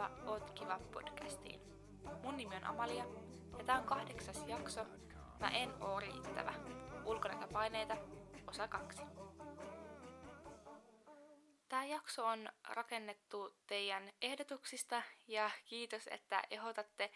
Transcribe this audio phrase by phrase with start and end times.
[0.00, 1.60] Tervetuloa Oot kiva podcastiin.
[2.22, 3.04] Mun nimi on Amalia
[3.58, 4.86] ja tää on kahdeksas jakso
[5.40, 6.54] Mä en oo riittävä.
[7.04, 7.96] Ulkonäköpaineita,
[8.46, 9.02] osa kaksi.
[11.68, 17.10] Tämä jakso on rakennettu teidän ehdotuksista ja kiitos, että ehdotatte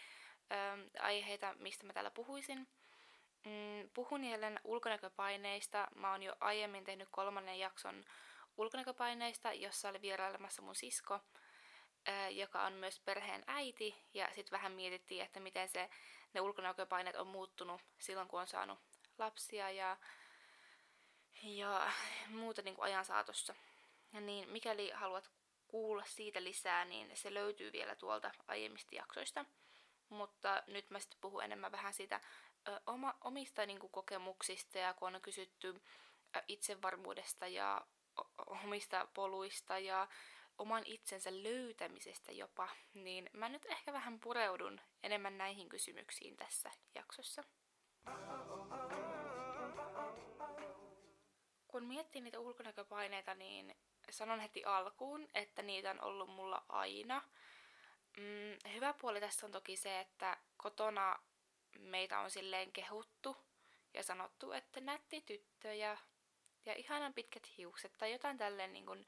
[0.52, 2.68] ö, aiheita, mistä mä täällä puhuisin.
[3.44, 5.88] Mm, puhun jälleen ulkonäköpaineista.
[5.94, 8.04] Mä oon jo aiemmin tehnyt kolmannen jakson
[8.56, 11.20] ulkonäköpaineista, jossa oli vierailemassa mun sisko,
[12.30, 13.94] joka on myös perheen äiti.
[14.14, 15.90] Ja sitten vähän mietittiin, että miten se,
[16.32, 18.78] ne ulkonäköpaineet on muuttunut silloin, kun on saanut
[19.18, 19.96] lapsia ja,
[21.42, 21.92] ja
[22.28, 23.54] muuta niin kuin ajan saatossa.
[24.12, 25.30] Ja niin mikäli haluat
[25.68, 29.44] kuulla siitä lisää, niin se löytyy vielä tuolta aiemmista jaksoista.
[30.08, 32.20] Mutta nyt mä sitten puhun enemmän vähän siitä
[32.68, 35.82] ö, oma, omista niin kuin, kokemuksista ja kun on kysytty
[36.48, 37.86] itsevarmuudesta ja
[38.46, 40.08] omista poluista ja
[40.58, 47.44] oman itsensä löytämisestä jopa, niin mä nyt ehkä vähän pureudun enemmän näihin kysymyksiin tässä jaksossa.
[51.68, 53.76] Kun miettii niitä ulkonäköpaineita, niin
[54.10, 57.22] sanon heti alkuun, että niitä on ollut mulla aina.
[58.16, 61.18] Mm, hyvä puoli tässä on toki se, että kotona
[61.78, 63.36] meitä on silleen kehuttu
[63.94, 65.96] ja sanottu, että nätti tyttö ja,
[66.66, 69.06] ja ihanan pitkät hiukset tai jotain tälleen niin kuin,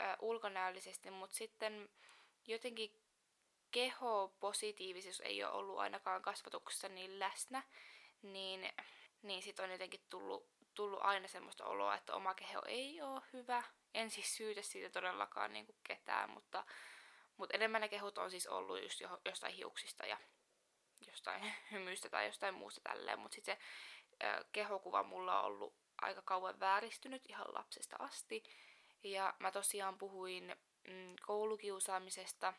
[0.00, 1.88] ä, ulkonäöllisesti, mutta sitten
[2.46, 3.00] jotenkin
[3.70, 7.62] keho-positiivisuus ei ole ollut ainakaan kasvatuksessa niin läsnä,
[8.22, 8.72] niin,
[9.22, 13.62] niin sitten on jotenkin tullut, tullut aina semmoista oloa, että oma keho ei ole hyvä.
[13.94, 16.64] En siis syytä siitä todellakaan niin kuin ketään, mutta,
[17.36, 20.18] mutta enemmän ne kehut on siis ollut just jo, jostain hiuksista ja
[21.06, 26.22] jostain hymystä tai jostain muusta tälleen, mutta sitten se ö, kehokuva mulla on ollut aika
[26.22, 28.42] kauan vääristynyt ihan lapsesta asti.
[29.04, 30.56] Ja mä tosiaan puhuin
[30.88, 32.54] mm, koulukiusaamisesta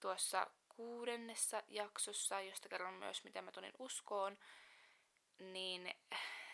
[0.00, 4.38] tuossa kuudennessa jaksossa, josta kerron myös, miten mä tunin uskoon.
[5.38, 5.94] Niin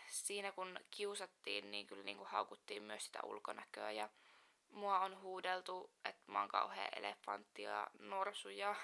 [0.06, 4.08] siinä kun kiusattiin, niin kyllä niin kuin haukuttiin myös sitä ulkonäköä ja
[4.68, 8.76] mua on huudeltu, että mä oon kauhea elefantti ja norsu ja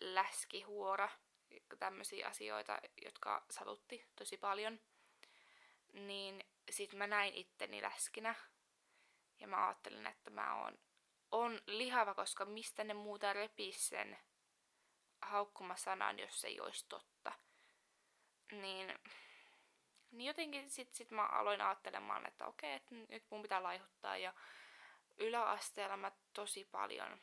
[0.00, 1.08] läskihuora,
[1.78, 4.80] tämmöisiä asioita, jotka satutti tosi paljon.
[5.92, 8.34] Niin sit mä näin itteni läskinä
[9.40, 10.78] ja mä ajattelin, että mä oon
[11.34, 14.18] on lihava, koska mistä ne muuta repis sen
[15.22, 17.32] haukkumasanan, jos se ei olisi totta.
[18.52, 18.98] Niin,
[20.10, 24.16] niin jotenkin sit, sit mä aloin ajattelemaan, että okei, että nyt mun pitää laihuttaa.
[24.16, 24.32] Ja
[25.16, 27.20] yläasteella mä tosi paljon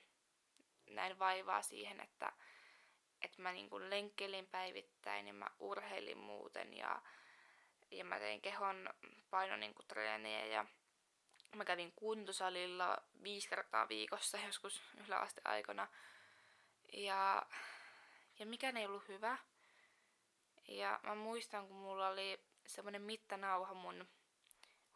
[0.90, 2.34] näin vaivaa siihen, että,
[3.22, 7.02] että mä niin kuin lenkkelin päivittäin ja mä urheilin muuten ja,
[7.92, 8.90] ja mä tein kehon
[9.30, 10.66] painon niin kuin treeniä ja
[11.56, 15.88] Mä kävin kuntosalilla viisi kertaa viikossa joskus yläasteaikana.
[16.94, 17.46] Ja,
[18.40, 19.38] ja mikään ei ollut hyvä.
[20.68, 24.08] Ja mä muistan, kun mulla oli semmonen mittanauha mun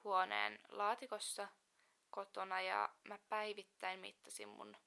[0.04, 1.48] huoneen laatikossa
[2.10, 4.78] kotona ja mä päivittäin mittasin mun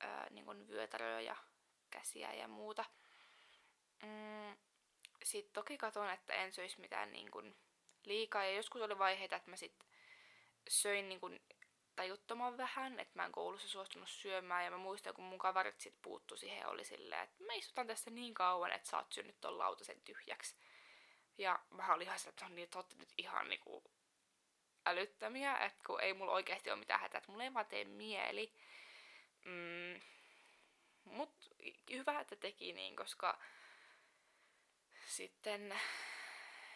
[0.00, 1.36] ää, niin kun vyötäröä ja
[1.90, 2.84] käsiä ja muuta.
[4.02, 4.56] Mm,
[5.22, 7.56] sitten toki katon, että en söisi mitään niin kun
[8.04, 9.88] liikaa ja joskus oli vaiheita, että mä sitten
[10.68, 11.40] söin niin kuin
[11.96, 15.94] tajuttoman vähän, että mä en koulussa suostunut syömään ja mä muistan, kun mun kaverit sit
[16.02, 19.40] puuttu siihen ja oli silleen, että mä istutan tässä niin kauan, että sä oot syönyt
[19.40, 20.56] ton lautasen tyhjäksi.
[21.38, 23.84] Ja mä olin ihan että on niin, että nyt ihan niinku
[24.86, 28.52] älyttömiä, että kun ei mulla oikeasti ole mitään hätää, että mulla ei vaan tee mieli.
[29.44, 30.00] Mm,
[31.04, 31.50] mut
[31.90, 33.38] hyvä, että teki niin, koska
[35.06, 35.80] sitten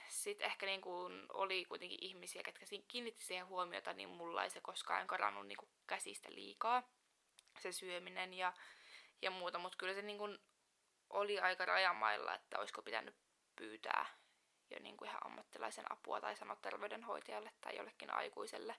[0.09, 4.61] sitten ehkä niin kuin oli kuitenkin ihmisiä, ketkä kiinnitti siihen huomiota, niin mulla ei se
[4.61, 6.83] koskaan karannut niin kuin käsistä liikaa,
[7.59, 8.53] se syöminen ja,
[9.23, 9.59] ja muuta.
[9.59, 10.39] Mutta kyllä se niin kuin
[11.11, 13.17] oli aika rajamailla, että olisiko pitänyt
[13.57, 14.07] pyytää
[14.71, 18.77] jo niin kuin ihan ammattilaisen apua tai sanoa terveydenhoitajalle tai jollekin aikuiselle.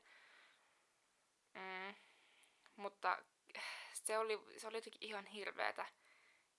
[1.54, 1.96] Mm.
[2.76, 3.18] Mutta
[3.94, 5.86] se oli, se oli jotenkin ihan hirveetä.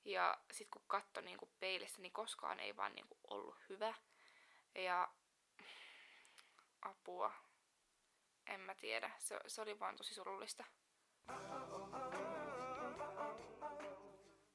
[0.05, 3.95] Ja sitten kun katsoi niin peilistä, niin koskaan ei vaan niin kuin ollut hyvä.
[4.75, 5.09] Ja
[6.83, 7.33] apua.
[8.47, 9.11] En mä tiedä.
[9.19, 10.65] Se, se oli vaan tosi surullista.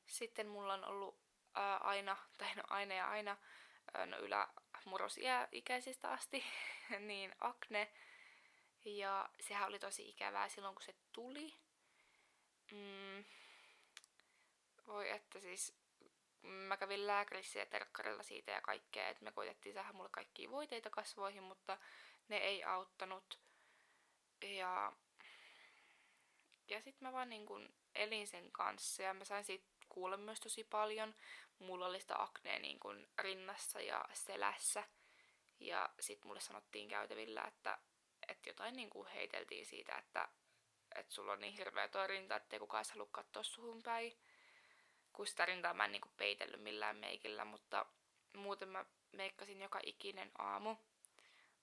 [0.06, 1.19] Sitten mulla on ollut
[1.53, 3.38] ää, aina, tai no aina ja aina,
[3.94, 6.44] ää, no ylämurrosikäisistä asti,
[7.07, 7.91] niin akne.
[8.85, 11.53] Ja sehän oli tosi ikävää silloin, kun se tuli.
[12.71, 13.25] Mm,
[14.88, 15.84] voi että siis
[16.47, 20.89] mä kävin lääkärissä ja terkkarilla siitä ja kaikkea, että me koitettiin saada mulle kaikkia voiteita
[20.89, 21.77] kasvoihin, mutta
[22.27, 23.39] ne ei auttanut.
[24.42, 24.94] Ja
[26.68, 30.39] ja sitten mä vaan niin kun elin sen kanssa ja mä sain siitä kuulla myös
[30.39, 31.15] tosi paljon.
[31.59, 34.83] Mulla oli sitä aknea niin kun rinnassa ja selässä.
[35.59, 37.77] Ja sitten mulle sanottiin käytävillä, että,
[38.27, 40.30] että jotain niin kuin heiteltiin siitä, että,
[40.95, 44.18] että sulla on niin hirveä tuo rinta, ettei kukaan halua katsoa suhun päin.
[45.15, 47.85] Kun sitä rintaa mä en niin kuin peitellyt millään meikillä, mutta
[48.38, 50.75] muuten mä meikkasin joka ikinen aamu.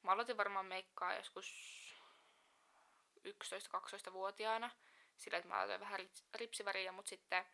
[0.02, 1.52] Mä aloitin varmaan meikkaa joskus
[3.28, 4.70] 11-12-vuotiaana,
[5.16, 6.00] sillä että mä aloitin vähän
[6.34, 7.44] ripsiväriä, mutta sitten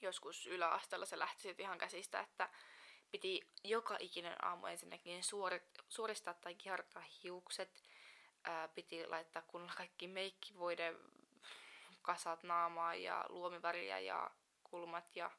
[0.00, 2.48] joskus yläasteella se lähti sitten ihan käsistä, että
[3.10, 7.82] piti joka ikinen aamu ensinnäkin suorit, suoristaa tai kiertää hiukset.
[8.44, 10.94] Ää, piti laittaa kunnolla kaikki meikkivoide,
[12.02, 14.30] kasat naamaa ja luomiväriä ja
[14.70, 15.30] kulmat ja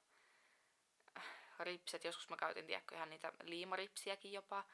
[1.17, 1.23] äh,
[1.59, 2.03] ripset.
[2.03, 4.65] Joskus mä käytin tiedätkö, ihan niitä liimaripsiäkin jopa.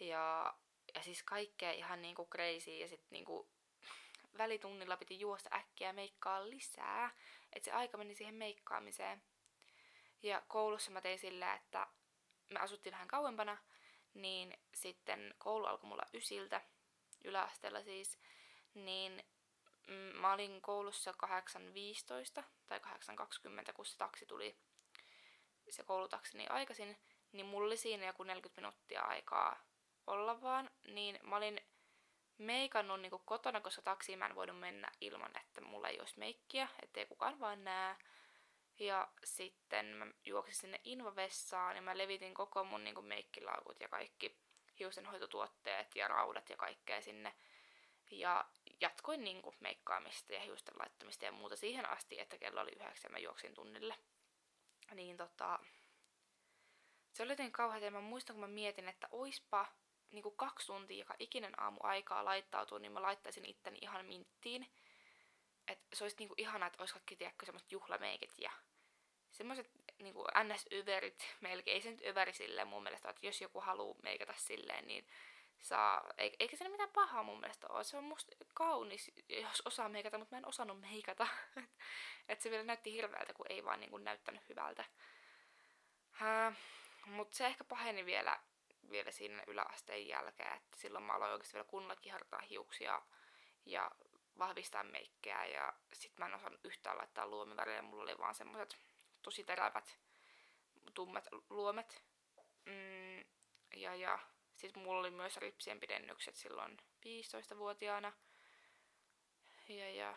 [0.00, 0.54] Ja,
[0.94, 2.70] ja siis kaikkea ihan niinku crazy.
[2.70, 3.48] Ja sitten niinku
[4.38, 7.10] välitunnilla piti juosta äkkiä meikkaa lisää.
[7.52, 9.22] Että se aika meni siihen meikkaamiseen.
[10.22, 11.86] Ja koulussa mä tein sillä, että
[12.50, 13.58] me asuttiin vähän kauempana,
[14.14, 16.60] niin sitten koulu alkoi mulla ysiltä,
[17.24, 18.18] yläasteella siis,
[18.74, 19.24] niin
[19.86, 21.14] mm, mä olin koulussa
[22.38, 24.56] 8.15 tai 8.20, kun se taksi tuli,
[25.70, 26.96] se koulutaksi niin aikaisin,
[27.32, 29.60] niin mulla oli siinä joku 40 minuuttia aikaa
[30.06, 31.60] olla vaan, niin mä olin
[32.38, 36.68] meikannut niin kotona, koska taksiin mä en voinut mennä ilman, että mulla ei olisi meikkiä,
[36.82, 37.96] ettei kukaan vaan näe.
[38.78, 44.38] Ja sitten mä juoksin sinne invavessaan ja mä levitin koko mun niin meikkilaukut ja kaikki
[44.78, 47.34] hiustenhoitotuotteet ja raudat ja kaikkea sinne.
[48.10, 48.44] Ja
[48.82, 53.12] jatkoin niin kuin meikkaamista ja hiusten laittamista ja muuta siihen asti, että kello oli yhdeksän
[53.12, 53.94] mä juoksin tunnille.
[54.94, 55.58] Niin tota,
[57.12, 59.66] se oli jotenkin kauheaa ja mä muistan, kun mä mietin, että oispa
[60.10, 64.66] niin kuin kaksi tuntia joka ikinen aamu aikaa laittautua, niin mä laittaisin itteni ihan minttiin.
[65.68, 68.50] Että se olisi niinku ihanaa, että olisi kaikki tiedätkö, semmoiset juhlameikit ja
[69.30, 73.98] semmoiset niinku NS-yverit, melkein ei se nyt yveri silleen mun mielestä, että jos joku haluaa
[74.02, 75.06] meikata silleen, niin
[75.62, 77.84] saa, eikä se mitään pahaa mun mielestä ole.
[77.84, 81.26] Se on musta kaunis, jos osaa meikata, mutta mä en osannut meikata.
[82.28, 84.84] että se vielä näytti hirveältä, kun ei vaan niinku näyttänyt hyvältä.
[86.20, 86.56] Uh,
[87.06, 88.40] mutta se ehkä paheni vielä,
[88.90, 93.02] vielä siinä yläasteen jälkeen, että silloin mä aloin oikeasti vielä kunnolla kihartaa hiuksia
[93.66, 93.90] ja
[94.38, 98.78] vahvistaa meikkejä ja sit mä en osannut yhtään laittaa luomiväriä, mulla oli vaan semmoset
[99.22, 99.98] tosi terävät
[100.94, 102.04] tummat luomet.
[102.64, 103.24] Mm,
[103.76, 104.18] ja, ja
[104.56, 106.76] sit mulla oli myös ripsien pidennykset silloin
[107.06, 108.12] 15-vuotiaana.
[109.68, 110.16] Ja, ja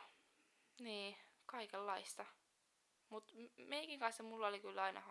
[0.80, 2.26] niin, kaikenlaista.
[3.10, 5.02] Mut meikin kanssa mulla oli kyllä aina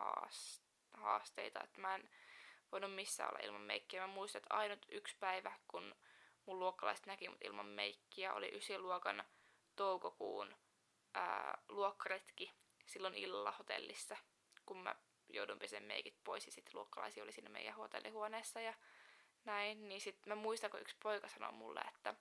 [0.95, 2.11] haasteita, että mä en
[2.73, 4.01] voinut missään olla ilman meikkiä.
[4.01, 5.95] Mä muistan, että ainut yksi päivä, kun
[6.47, 9.25] mun luokkalaiset näki mut ilman meikkiä, oli ysiluokan
[9.77, 10.57] toukokuun
[11.15, 12.53] ää, luokkaretki
[12.87, 14.17] silloin illalla hotellissa,
[14.67, 14.95] kun mä
[15.29, 18.75] joudun pesen meikit pois ja sitten luokkalaisia oli siinä meidän hotellihuoneessa ja
[19.45, 22.15] näin, niin sitten mä muistan, kun yksi poika sanoi mulle, että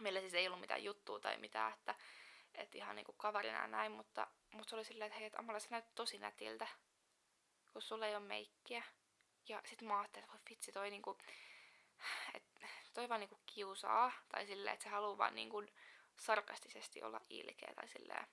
[0.00, 1.94] meillä siis ei ollut mitään juttua tai mitään, että,
[2.54, 5.60] että ihan niinku kaverina ja näin, mutta, mutta se oli silleen, että hei, että Amala,
[5.60, 6.66] sä näyt tosi nätiltä,
[7.72, 8.82] kun sulla ei ole meikkiä.
[9.48, 11.18] Ja sitten mä ajattelin, että voi vitsi, toi niinku,
[12.34, 15.64] että toi vaan niinku kiusaa, tai silleen, että se haluaa vaan niinku
[16.16, 18.26] sarkastisesti olla ilkeä tai silleen.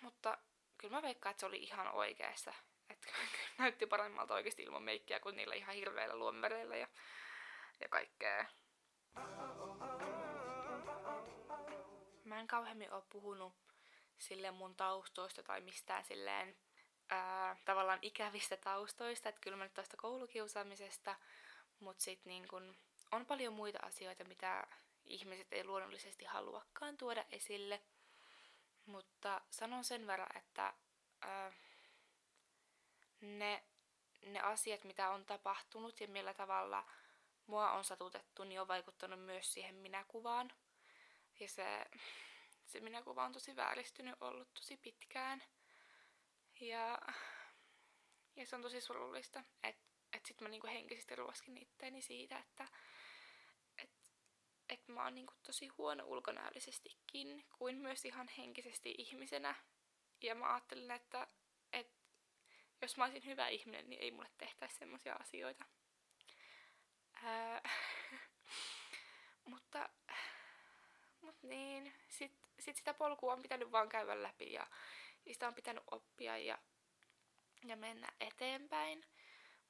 [0.00, 0.38] Mutta
[0.78, 2.54] kyllä mä veikkaan, että se oli ihan oikeassa.
[2.90, 3.08] Että
[3.58, 6.88] näytti paremmalta oikeasti ilman meikkiä kuin niillä ihan hirveillä luomiväreillä ja,
[7.80, 8.46] ja kaikkea.
[12.24, 13.54] Mä en kauheammin ole puhunut
[14.18, 16.56] silleen mun taustoista tai mistään silleen
[17.10, 21.16] ää, tavallaan ikävistä taustoista, että kyllä mä nyt tästä koulukiusaamisesta,
[21.80, 22.76] mutta sitten niin kun
[23.12, 24.66] on paljon muita asioita, mitä
[25.04, 27.82] ihmiset ei luonnollisesti haluakaan tuoda esille.
[28.86, 30.74] Mutta sanon sen verran, että
[31.20, 31.52] ää,
[33.22, 33.64] ne,
[34.26, 36.84] ne asiat, mitä on tapahtunut ja millä tavalla
[37.46, 40.52] mua on satutettu, niin on vaikuttanut myös siihen minäkuvaan.
[41.40, 41.84] Ja se,
[42.66, 45.42] se minäkuva on tosi vääristynyt ollut tosi pitkään.
[46.60, 46.98] Ja,
[48.36, 52.68] ja se on tosi surullista, että et sit mä niinku henkisesti ruoskin itteeni siitä, että
[53.78, 53.90] et,
[54.68, 59.54] et mä oon niinku tosi huono ulkonäöllisestikin, kuin myös ihan henkisesti ihmisenä.
[60.22, 61.26] Ja mä ajattelin, että
[61.72, 62.01] et,
[62.82, 65.64] jos mä olisin hyvä ihminen, niin ei mulle tehtäisi semmoisia asioita.
[67.14, 67.62] Ää,
[69.50, 69.88] mutta,
[71.20, 74.66] mutta niin, sit, sit sitä polkua on pitänyt vaan käydä läpi ja
[75.32, 76.58] sitä on pitänyt oppia ja,
[77.64, 79.04] ja mennä eteenpäin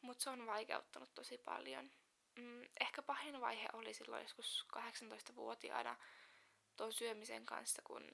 [0.03, 1.91] mutta se on vaikeuttanut tosi paljon.
[2.37, 5.97] Mm, ehkä pahin vaihe oli silloin joskus 18-vuotiaana
[6.77, 8.11] tuon syömisen kanssa, kun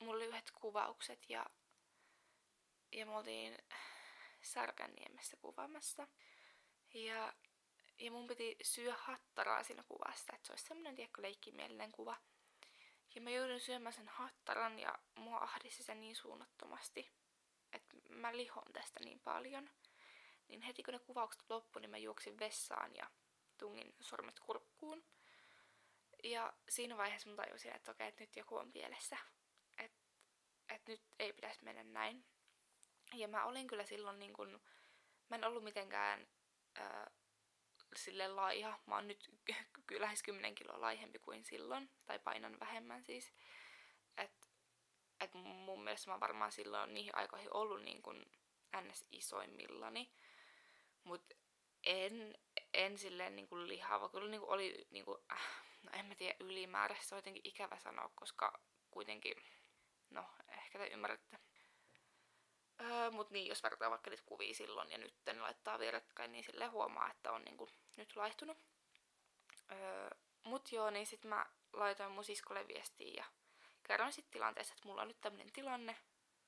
[0.00, 1.46] mulla oli yhdet kuvaukset ja,
[2.92, 3.58] ja me oltiin
[4.44, 6.08] Särkänniemessä kuvaamassa.
[6.94, 7.32] Ja,
[7.98, 12.16] ja mun piti syö hattaraa siinä kuvasta, että se olisi semmoinen tiekko leikkimielinen kuva.
[13.14, 17.12] Ja mä joudun syömään sen hattaran ja mua ahdisti se niin suunnattomasti,
[17.72, 19.70] että mä lihon tästä niin paljon.
[20.48, 23.10] Niin heti kun ne kuvaukset loppui, niin mä juoksin vessaan ja
[23.58, 25.04] tungin sormet kurkkuun.
[26.24, 29.16] Ja siinä vaiheessa mä tajusin, että okei, että nyt joku on pielessä.
[29.78, 30.04] Että
[30.68, 32.26] et nyt ei pitäisi mennä näin.
[33.14, 34.62] Ja mä olin kyllä silloin niin kun,
[35.28, 36.26] mä en ollut mitenkään
[36.78, 37.06] äh,
[37.96, 38.78] sille laiha.
[38.86, 39.30] Mä oon nyt
[39.86, 43.32] kyllä lähes 10 kiloa laihempi kuin silloin, tai painan vähemmän siis.
[44.16, 44.32] Et,
[45.20, 48.26] et mun mielestä mä varmaan silloin niihin aikoihin ollut niin kun
[48.80, 49.06] ns.
[49.12, 50.12] isoimmillani.
[51.04, 51.24] Mut
[51.86, 52.34] en,
[52.74, 54.08] en silleen niin kuin lihava.
[54.08, 57.08] Kyllä niin kuin oli, niin kuin, äh, no en mä tiedä, ylimääräistä.
[57.08, 59.34] Se on jotenkin ikävä sanoa, koska kuitenkin,
[60.10, 61.38] no ehkä te ymmärrätte.
[62.84, 66.44] Öö, mut niin, jos vertaa vaikka niitä kuvia silloin ja nyt niin laittaa vierekkäin, niin
[66.44, 68.58] sille huomaa, että on niinku nyt laihtunut.
[69.72, 70.10] Öö,
[70.44, 73.24] mut joo, niin sit mä laitoin mun siskolle viestiä ja
[73.86, 75.96] kerroin sit tilanteessa, että mulla on nyt tämmönen tilanne.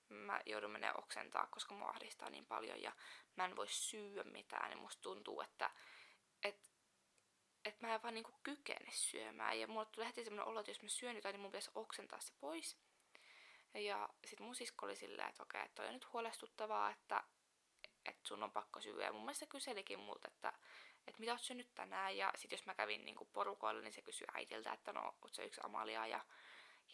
[0.08, 2.92] Mä joudun menee oksentaa, koska mua ahdistaa niin paljon ja
[3.36, 4.70] mä en voi syödä mitään.
[4.70, 5.70] Ja musta tuntuu, että
[6.42, 6.70] et,
[7.64, 9.60] et mä en vaan niinku kykene syömään.
[9.60, 12.20] Ja mulle tuli heti semmonen olo, että jos mä syön jotain, niin mun pitäisi oksentaa
[12.20, 12.78] se pois.
[13.74, 17.24] Ja sit mun sisko oli silleen, että okei, että on nyt huolestuttavaa, että,
[18.06, 19.04] että sun on pakko syödä.
[19.04, 20.52] Ja mun mielestä se kyselikin multa, että,
[21.06, 22.16] että mitä oot syönyt tänään.
[22.16, 25.44] Ja sit jos mä kävin niinku porukoille, niin se kysyi äitiltä, että no, oot se
[25.44, 26.24] yksi Amalia ja,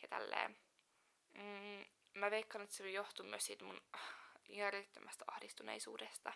[0.03, 0.59] ja tälleen.
[1.33, 3.81] Mm, mä veikkaan, että se johtui myös siitä mun
[4.49, 6.33] järjettömästä ahdistuneisuudesta.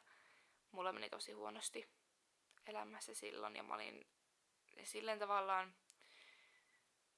[0.71, 1.89] Mulla meni tosi huonosti
[2.67, 4.07] elämässä silloin ja mä olin
[4.85, 5.75] silleen tavallaan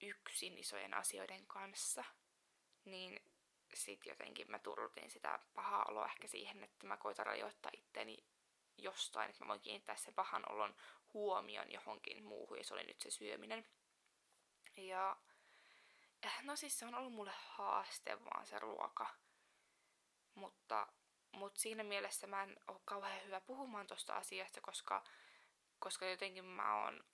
[0.02, 2.04] yksin isojen asioiden kanssa
[2.85, 3.23] niin
[3.75, 8.16] sit jotenkin mä turrutin sitä pahaa oloa ehkä siihen, että mä koitan rajoittaa itteni
[8.78, 10.75] jostain, että mä voin kiinnittää sen pahan olon
[11.14, 13.66] huomion johonkin muuhun, ja se oli nyt se syöminen.
[14.76, 15.16] Ja
[16.23, 19.06] eh, no siis se on ollut mulle haaste vaan se ruoka.
[20.35, 20.87] Mutta,
[21.32, 25.04] mutta siinä mielessä mä en ole kauhean hyvä puhumaan tosta asiasta, koska,
[25.78, 27.04] koska jotenkin mä oon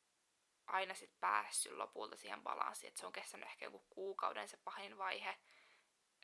[0.66, 4.98] aina sit päässyt lopulta siihen balanssiin, että se on kestänyt ehkä joku kuukauden se pahin
[4.98, 5.36] vaihe,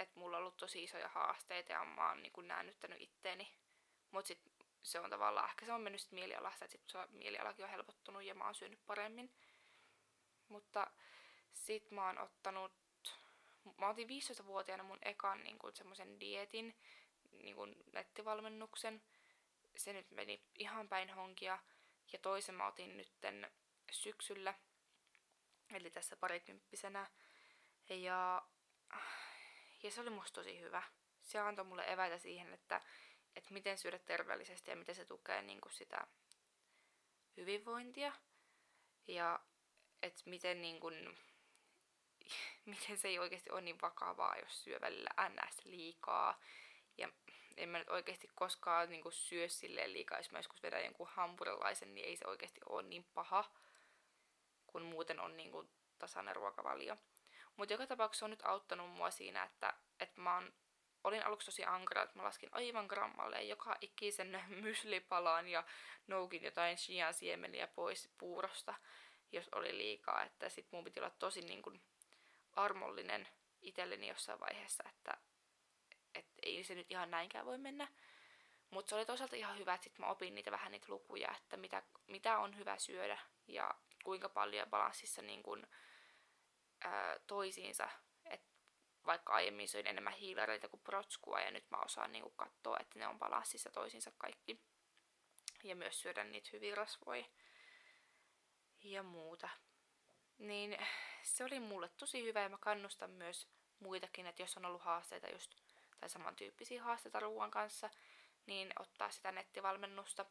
[0.00, 3.54] että mulla on ollut tosi isoja haasteita ja mä oon niin näännyttänyt itteeni.
[4.10, 4.40] Mut sit
[4.82, 8.22] se on tavallaan, ehkä se on mennyt sit mielialasta, että sit se mielialakin on helpottunut
[8.22, 9.34] ja mä oon syönyt paremmin.
[10.48, 10.90] Mutta
[11.52, 12.72] sit mä oon ottanut,
[13.76, 16.76] mä otin 15-vuotiaana mun ekan niin semmoisen dietin,
[17.42, 17.56] niin
[17.92, 19.02] nettivalmennuksen.
[19.76, 21.58] Se nyt meni ihan päin honkia.
[22.12, 23.50] Ja toisen mä otin nytten
[23.90, 24.54] syksyllä,
[25.74, 27.10] eli tässä parikymppisenä.
[27.88, 28.42] Ja
[29.82, 30.82] ja se oli musta tosi hyvä.
[31.22, 32.80] Se antoi mulle eväitä siihen, että,
[33.36, 36.06] että miten syödä terveellisesti ja miten se tukee niin kuin sitä
[37.36, 38.12] hyvinvointia.
[39.08, 39.40] Ja
[40.02, 41.18] että miten, niin kuin,
[42.66, 45.64] miten se ei oikeasti ole niin vakavaa, jos syö välillä ns.
[45.64, 46.40] liikaa.
[46.98, 47.08] Ja
[47.56, 51.08] en mä nyt oikeasti koskaan niin kuin syö silleen liikaa, jos mä joskus vedän jonkun
[51.10, 53.50] hampurilaisen, niin ei se oikeasti ole niin paha,
[54.66, 56.96] kun muuten on niin kuin tasainen ruokavalio.
[57.56, 60.52] Mutta joka tapauksessa on nyt auttanut mua siinä, että, että mä oon,
[61.04, 65.64] olin aluksi tosi ankara, että mä laskin aivan grammalle joka ikisen myslipalaan ja
[66.06, 68.74] noukin jotain shian siemeniä pois puurosta,
[69.32, 70.24] jos oli liikaa.
[70.24, 71.82] Että sit mun piti olla tosi niin kuin
[72.52, 73.28] armollinen
[73.62, 75.12] itselleni jossain vaiheessa, että,
[76.14, 77.88] että ei se nyt ihan näinkään voi mennä.
[78.70, 81.56] Mutta se oli toisaalta ihan hyvä, että sit mä opin niitä vähän niitä lukuja, että
[81.56, 85.66] mitä, mitä on hyvä syödä ja kuinka paljon balanssissa niin kun,
[86.80, 87.88] ää, toisiinsa.
[88.24, 88.42] Et
[89.06, 93.06] vaikka aiemmin söin enemmän hiilareita kuin protskua ja nyt mä osaan niinku katsoa, että ne
[93.06, 94.60] on balanssissa toisiinsa kaikki.
[95.64, 97.24] Ja myös syödä niitä hyvin rasvoja
[98.82, 99.48] ja muuta.
[100.38, 100.78] Niin
[101.22, 105.28] se oli mulle tosi hyvä ja mä kannustan myös muitakin, että jos on ollut haasteita
[105.28, 105.54] just
[106.00, 107.90] tai samantyyppisiä haasteita ruoan kanssa,
[108.46, 110.26] niin ottaa sitä nettivalmennusta.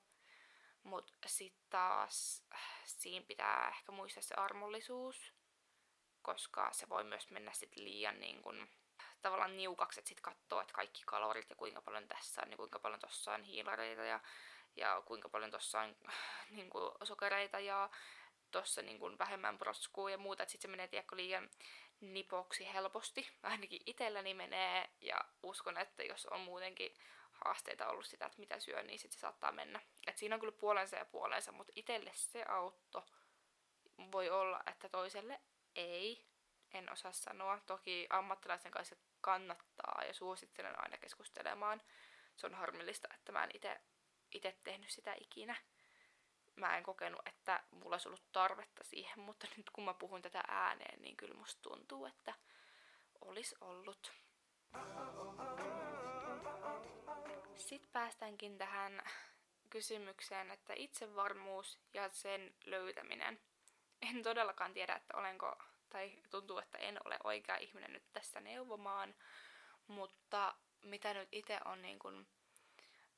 [0.84, 2.44] Mutta sitten taas
[2.86, 5.34] siinä pitää ehkä muistaa se armollisuus
[6.22, 8.68] koska se voi myös mennä sit liian niin kun,
[9.22, 12.80] tavallaan niukaksi, että sit katsoo, että kaikki kalorit ja kuinka paljon tässä on ja kuinka
[12.80, 14.20] paljon tossa on hiilareita ja,
[14.76, 15.96] ja kuinka paljon tossa on
[16.56, 17.90] niin kun, sokereita ja
[18.52, 21.50] tossa niin vähemmän proskua ja muuta, että sit se menee tiedätkö, liian
[22.02, 26.94] nipoksi helposti, ainakin itselläni menee ja uskon, että jos on muutenkin
[27.32, 29.82] haasteita ollut sitä, että mitä syö, niin sit se saattaa mennä.
[30.08, 33.06] Et siinä on kyllä puolensa ja puolensa, mutta itselle se autto
[34.12, 35.40] voi olla, että toiselle
[35.80, 36.26] ei.
[36.74, 37.60] en osaa sanoa.
[37.66, 41.82] Toki ammattilaisen kanssa kannattaa ja suosittelen aina keskustelemaan.
[42.36, 43.50] Se on harmillista, että mä en
[44.32, 45.56] itse tehnyt sitä ikinä.
[46.56, 50.44] Mä en kokenut, että mulla olisi ollut tarvetta siihen, mutta nyt kun mä puhun tätä
[50.48, 52.34] ääneen, niin kyllä musta tuntuu, että
[53.22, 54.14] olisi ollut.
[57.58, 59.04] Sitten päästäänkin tähän
[59.70, 63.40] kysymykseen, että itsevarmuus ja sen löytäminen.
[64.02, 65.58] En todellakaan tiedä, että olenko,
[65.90, 69.16] tai tuntuu, että en ole oikea ihminen nyt tässä neuvomaan,
[69.88, 72.28] mutta mitä nyt itse on niin kun,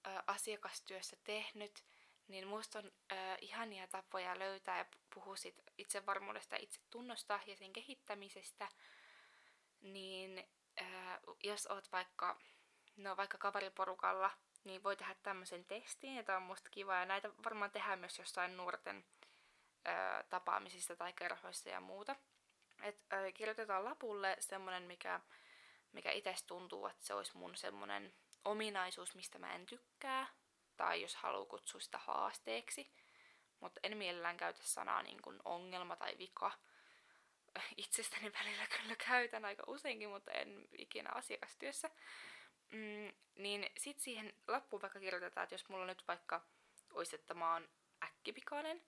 [0.08, 1.84] ä, asiakastyössä tehnyt,
[2.28, 5.36] niin musta on ä, ihania tapoja löytää ja puhua
[5.78, 8.68] itsevarmuudesta ja itsetunnosta ja sen kehittämisestä,
[9.82, 10.44] niin
[10.82, 12.40] ä, jos oot vaikka,
[12.98, 14.32] no vaikka kaveriporukalla
[14.64, 18.20] niin voi tehdä tämmöisen testin, ja tämä on musta kiva, ja näitä varmaan tehdään myös
[18.20, 19.06] jossain nuorten
[19.88, 22.16] ö, tapaamisissa tai kerhoissa ja muuta.
[22.82, 25.20] Et, ö, kirjoitetaan lapulle semmonen, mikä,
[25.92, 28.14] mikä itsestä tuntuu, että se olisi mun semmonen
[28.46, 30.28] ominaisuus, mistä mä en tykkää,
[30.78, 32.92] tai jos haluaa kutsua sitä haasteeksi,
[33.60, 36.52] mutta en mielellään käytä sanaa niin kuin ongelma tai vika.
[37.78, 41.90] Itsestäni välillä kyllä käytän aika useinkin, mutta en ikinä asiakastyössä.
[42.72, 46.42] Mm, niin sit siihen lappuun vaikka kirjoitetaan, että jos mulla nyt vaikka
[46.94, 47.70] olisi, että mä oon
[48.04, 48.82] äkkipikainen,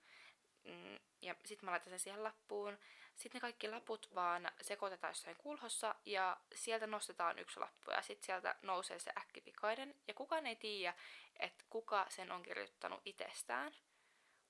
[0.63, 2.77] mm, ja sitten mä laitan sen siihen lappuun.
[3.15, 8.25] Sitten ne kaikki laput vaan sekoitetaan jossain kulhossa ja sieltä nostetaan yksi lappu ja sitten
[8.25, 9.95] sieltä nousee se äkkipikainen.
[10.07, 10.93] Ja kukaan ei tiedä,
[11.39, 13.75] että kuka sen on kirjoittanut itsestään.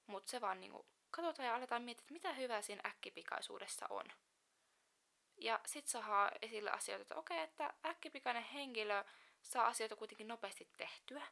[0.08, 4.06] Mutta se vaan niinku katsotaan ja aletaan miettiä, että mitä hyvää siinä äkkipikaisuudessa on.
[5.38, 9.04] Ja sit saa esille asioita, että okei, okay, että äkkipikainen henkilö
[9.42, 11.24] saa asioita kuitenkin nopeasti tehtyä.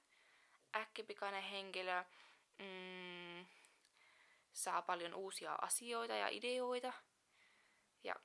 [0.76, 2.04] Äkkipikainen henkilö
[2.60, 3.21] mm,
[4.54, 6.94] saa paljon uusia asioita ja ideoita
[8.04, 8.16] ja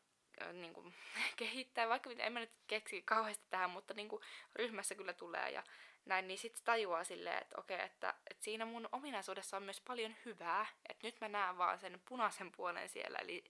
[0.42, 0.94] äh, niin kuin,
[1.36, 4.22] kehittää, vaikka en mä nyt keksi kauheasti tähän, mutta niin kuin,
[4.54, 5.62] ryhmässä kyllä tulee ja
[6.04, 10.14] näin, niin sitten tajuaa silleen, että okei, että, että siinä mun ominaisuudessa on myös paljon
[10.24, 13.44] hyvää, että nyt mä näen vaan sen punaisen puolen siellä, eli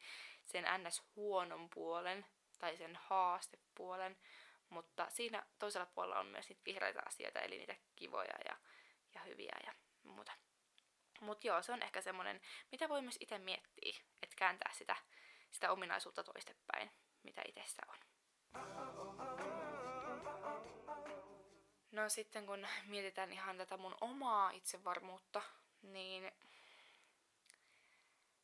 [0.45, 1.03] sen ns.
[1.17, 2.27] huonon puolen
[2.59, 4.17] tai sen haastepuolen,
[4.69, 8.57] mutta siinä toisella puolella on myös niitä vihreitä asioita, eli niitä kivoja ja,
[9.15, 9.73] ja hyviä ja
[10.03, 10.33] muuta.
[11.21, 12.41] Mutta joo, se on ehkä semmoinen,
[12.73, 14.97] mitä voi myös itse miettiä, että kääntää sitä,
[15.51, 16.91] sitä ominaisuutta toistepäin,
[17.23, 17.99] mitä itsessä on.
[21.93, 25.43] No sitten kun mietitään ihan tätä mun omaa itsevarmuutta,
[25.83, 26.33] niin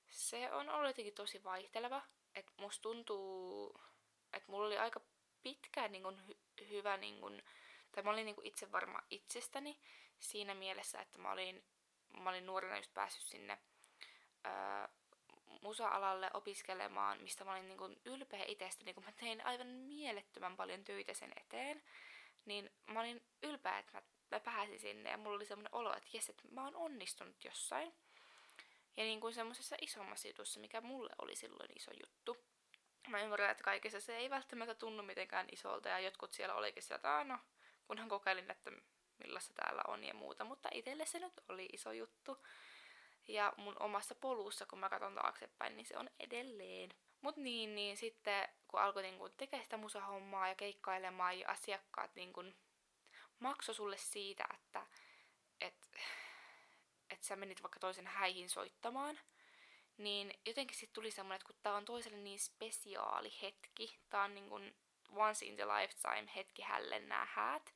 [0.09, 2.03] se on ollut jotenkin tosi vaihteleva.
[2.35, 3.81] Että musta tuntuu,
[4.33, 5.01] että mulla oli aika
[5.43, 7.43] pitkään niin kun hy- hyvä, niin kun,
[7.93, 8.47] tai mä olin niin kun
[9.11, 9.79] itsestäni
[10.19, 11.65] siinä mielessä, että mä olin,
[12.21, 13.59] mä olin nuorena just päässyt sinne
[14.45, 14.89] ää,
[15.63, 20.85] musa-alalle opiskelemaan, mistä mä olin niin kun ylpeä itsestäni, kun mä tein aivan mielettömän paljon
[20.85, 21.83] töitä sen eteen,
[22.45, 26.09] niin mä olin ylpeä, että mä, mä pääsin sinne ja mulla oli semmoinen olo, että
[26.13, 27.95] jes, että mä oon onnistunut jossain.
[28.97, 32.37] Ja niin kuin semmoisessa isommassa jutussa, mikä mulle oli silloin iso juttu.
[33.09, 37.21] Mä ymmärrän, että kaikessa se ei välttämättä tunnu mitenkään isolta ja jotkut siellä olikin sieltä,
[37.21, 37.39] että no,
[37.87, 38.71] kunhan kokeilin, että
[39.25, 42.47] millaista täällä on ja muuta, mutta itselle se nyt oli iso juttu.
[43.29, 46.91] Ja mun omassa polussa, kun mä katson taaksepäin, niin se on edelleen.
[47.21, 52.15] Mut niin, niin sitten kun alkoi niin kun tekemään sitä musahommaa ja keikkailemaan ja asiakkaat
[52.15, 52.55] niin kun
[53.39, 54.87] maksoi sulle siitä, että
[55.61, 55.91] et,
[57.11, 59.21] et sä menit vaikka toisen häihin soittamaan,
[59.97, 64.35] niin jotenkin sitten tuli semmoinen, että kun tää on toiselle niin spesiaali hetki, tää on
[64.35, 64.75] niin kun
[65.11, 67.75] once in the lifetime hetki hälle nämä häät,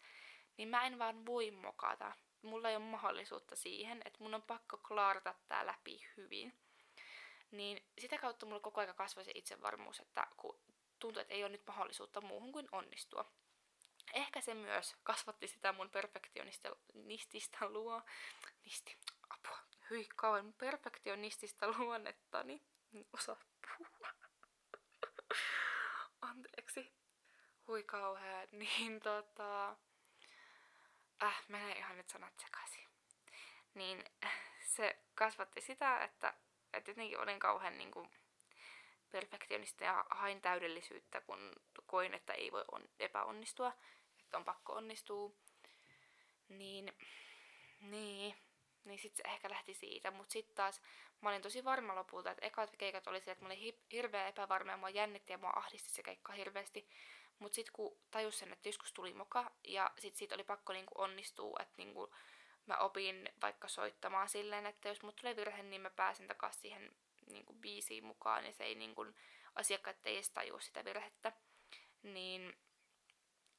[0.56, 2.12] niin mä en vaan voi mokata.
[2.42, 6.58] Mulla ei ole mahdollisuutta siihen, että mun on pakko klaarata tää läpi hyvin.
[7.50, 10.60] Niin sitä kautta mulla koko ajan kasvoi se itsevarmuus, että kun
[10.98, 13.24] tuntui, että ei ole nyt mahdollisuutta muuhun kuin onnistua.
[14.14, 18.02] Ehkä se myös kasvatti sitä mun perfektionistista luo...
[18.64, 18.96] Nisti,
[19.30, 19.58] apua,
[19.90, 22.62] hyi kauan perfektionistista luonnettani.
[22.94, 23.36] En osaa
[23.78, 24.08] puhua.
[26.20, 26.92] Anteeksi.
[27.66, 28.46] Hui kauhea.
[28.52, 29.76] Niin tota...
[31.22, 32.88] Äh, menee ihan nyt sanat sekaisin.
[33.74, 34.04] Niin
[34.76, 36.34] se kasvatti sitä, että,
[36.72, 38.10] että jotenkin olin kauhean niin kuin,
[39.10, 41.52] perfektionista ja hain täydellisyyttä, kun
[41.86, 43.72] koin, että ei voi on, epäonnistua,
[44.20, 45.30] että on pakko onnistua.
[46.48, 46.92] Niin,
[47.80, 48.34] niin,
[48.84, 50.10] niin sit se ehkä lähti siitä.
[50.10, 50.82] Mutta sitten taas
[51.20, 54.70] mä olin tosi varma lopulta, että ekat keikat oli se, että mä olin hirveä epävarma
[54.70, 56.88] ja mua jännitti ja mua ahdisti se keikka hirveästi.
[57.38, 60.94] Mutta sitten kun tajus sen, että joskus tuli moka ja sitten siitä oli pakko niinku
[60.98, 62.14] onnistua, että niinku
[62.66, 66.96] mä opin vaikka soittamaan silleen, että jos mut tulee virhe, niin mä pääsen takaisin siihen
[67.26, 69.14] niin kuin biisiin mukaan, niin se ei niin kuin
[69.54, 71.32] asiakkaat ei edes tajua sitä virhettä.
[72.02, 72.58] Niin,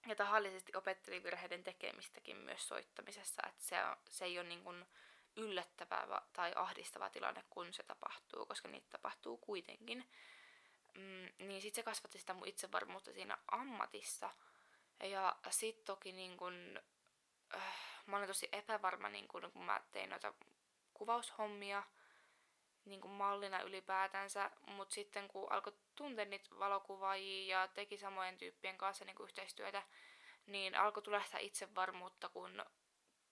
[0.07, 3.75] ja tahallisesti opettelin virheiden tekemistäkin myös soittamisessa, että se,
[4.09, 4.85] se ei ole niin kuin
[5.35, 10.09] yllättävä tai ahdistava tilanne, kun se tapahtuu, koska niitä tapahtuu kuitenkin.
[10.97, 14.29] Mm, niin sitten se kasvatti sitä mun itsevarmuutta siinä ammatissa.
[15.03, 16.79] Ja sitten toki niin kun,
[17.55, 20.33] äh, mä olin tosi epävarma, niin kun, kun mä tein noita
[20.93, 21.83] kuvaushommia
[22.85, 28.77] niin kuin mallina ylipäätänsä, mutta sitten kun alkoi tuntea niitä valokuvaajia ja teki samojen tyyppien
[28.77, 29.83] kanssa niin yhteistyötä,
[30.45, 32.65] niin alkoi tulla sitä itsevarmuutta, kun,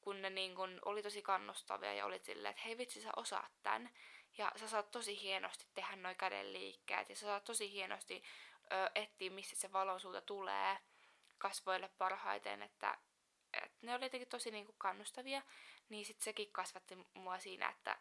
[0.01, 3.51] kun ne niin kun oli tosi kannustavia ja oli silleen, että hei vitsi sä osaat
[3.63, 3.89] tän.
[4.37, 8.23] Ja sä saat tosi hienosti tehdä noi käden liikkeet ja sä saat tosi hienosti
[8.71, 10.77] ö, etsiä, missä se valon sulta tulee
[11.37, 12.97] kasvoille parhaiten, että,
[13.53, 15.41] että ne oli jotenkin tosi niin kuin kannustavia,
[15.89, 17.97] niin sitten sekin kasvatti mua siinä, että,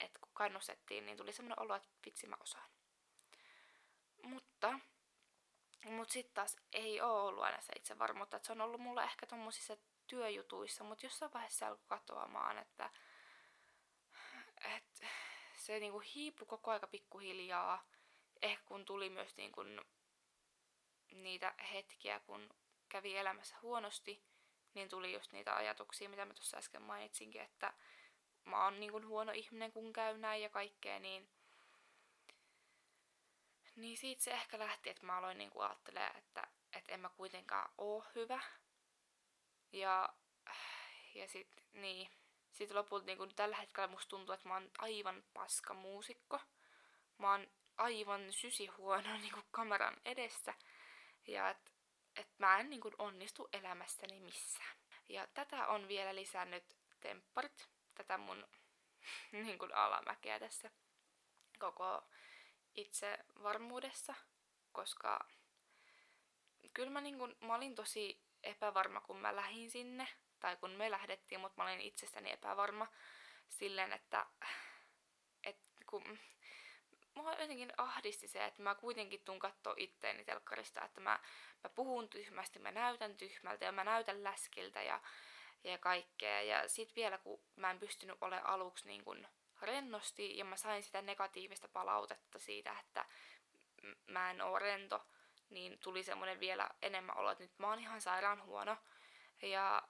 [0.00, 2.70] että kun kannustettiin, niin tuli semmoinen olo, että vitsi mä osaan.
[4.22, 4.78] Mutta,
[5.84, 9.26] mutta sitten taas ei ole ollut aina se itsevarmuutta, että se on ollut mulla ehkä
[9.26, 12.90] tommosissa työjutuissa, mutta jossain vaiheessa se alkoi katoamaan, että
[15.64, 17.84] se niinku hiipui koko aika pikkuhiljaa.
[18.42, 19.62] Ehkä kun tuli myös niinku
[21.12, 22.54] niitä hetkiä, kun
[22.88, 24.22] kävi elämässä huonosti,
[24.74, 27.72] niin tuli just niitä ajatuksia, mitä mä tuossa äsken mainitsinkin, että
[28.44, 31.28] mä oon niinku huono ihminen, kun käy näin ja kaikkea, niin
[33.76, 37.72] niin siitä se ehkä lähti, että mä aloin niinku ajattelemaan, että, että en mä kuitenkaan
[37.78, 38.40] oo hyvä.
[39.72, 40.14] Ja,
[41.14, 42.08] ja sit, niin,
[42.54, 46.40] sitten lopulta niin kun tällä hetkellä musta tuntuu, että mä oon aivan paska muusikko.
[47.18, 50.54] Mä oon aivan sysihuono niin kuin kameran edessä.
[51.26, 51.70] Ja että
[52.16, 54.76] et mä en niin kuin onnistu elämässäni missään.
[55.08, 56.64] Ja tätä on vielä lisännyt
[57.00, 58.46] tempparit, tätä mun
[59.32, 60.70] niin kuin alamäkeä tässä
[61.58, 62.02] koko
[62.74, 64.14] itsevarmuudessa,
[64.72, 65.28] koska
[66.74, 70.08] kyllä mä, niin kuin, mä olin tosi epävarma, kun mä lähdin sinne
[70.44, 72.86] tai kun me lähdettiin, mutta mä olin itsestäni epävarma
[73.48, 74.26] silleen, että,
[75.44, 76.18] että kun
[77.14, 81.18] mua jotenkin ahdisti se, että mä kuitenkin tuun katsoa itteeni telkkarista, että mä,
[81.64, 85.00] mä puhun tyhmästi, mä näytän tyhmältä ja mä näytän läskiltä ja,
[85.64, 86.42] ja kaikkea.
[86.42, 89.26] Ja sit vielä kun mä en pystynyt ole aluksi niin kun
[89.60, 93.04] rennosti ja mä sain sitä negatiivista palautetta siitä, että
[94.06, 95.06] mä en oo rento,
[95.50, 98.76] niin tuli semmoinen vielä enemmän olo, että nyt mä oon ihan sairaan huono.
[99.42, 99.82] Ja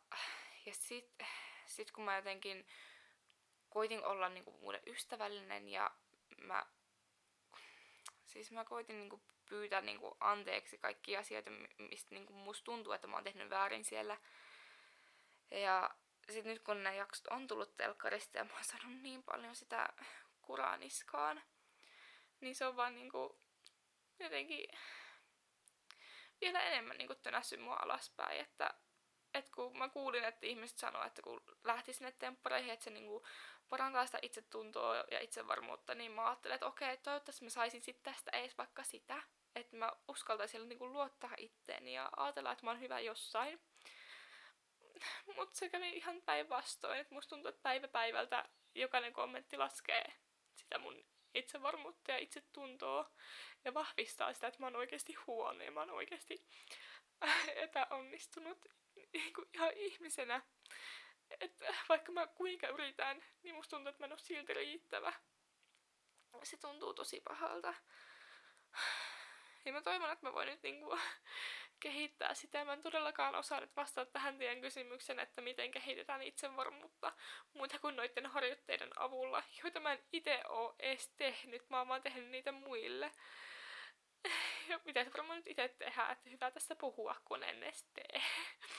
[0.66, 1.22] ja sit,
[1.66, 2.66] sit kun mä jotenkin
[3.68, 5.90] koitin olla niinku mulle ystävällinen ja
[6.40, 6.66] mä,
[8.24, 13.14] siis mä koitin niinku pyytää niinku anteeksi kaikki asioita, mistä niinku musta tuntuu, että mä
[13.14, 14.16] oon tehnyt väärin siellä.
[15.50, 15.90] Ja
[16.30, 19.88] sit nyt kun nämä jaksot on tullut telkkarista ja mä oon saanut niin paljon sitä
[20.42, 21.42] kuraniskaan,
[22.40, 23.40] niin se on vaan niinku
[24.18, 24.68] jotenkin
[26.40, 28.74] vielä enemmän niinku tönässyt mua alaspäin, että
[29.34, 33.26] että kun mä kuulin, että ihmiset sanoo, että kun lähti sinne temppareihin, että se niinku
[33.68, 38.30] parantaa sitä itsetuntoa ja itsevarmuutta, niin mä ajattelin, että okei, toivottavasti mä saisin sitten tästä
[38.30, 39.22] ees vaikka sitä.
[39.54, 43.60] Että mä uskaltaisin niinku luottaa itteeni ja ajatella, että mä oon hyvä jossain.
[45.36, 50.12] Mutta se kävi ihan päinvastoin, että musta tuntuu, että päivä päivältä jokainen kommentti laskee
[50.54, 53.10] sitä mun itsevarmuutta ja itsetuntoa
[53.64, 56.46] ja vahvistaa sitä, että mä oon oikeasti huono ja mä oon oikeasti
[57.66, 58.66] epäonnistunut
[59.22, 60.42] niin kuin ihan ihmisenä.
[61.40, 65.12] Että vaikka mä kuinka yritän, niin musta tuntuu, että mä en ole silti riittävä.
[66.42, 67.74] Se tuntuu tosi pahalta.
[69.64, 70.98] Ja mä toivon, että mä voin nyt niinku
[71.80, 72.64] kehittää sitä.
[72.64, 77.12] Mä en todellakaan osaa nyt vastata tähän teidän kysymyksen, että miten kehitetään itsevarmuutta
[77.52, 81.70] muuta kuin noiden harjoitteiden avulla, joita mä en itse oo edes tehnyt.
[81.70, 83.12] Mä oon vaan tehnyt niitä muille.
[84.84, 88.22] Pitäisi varmaan nyt itse tehdä, että hyvä tässä puhua, kun en edes tee.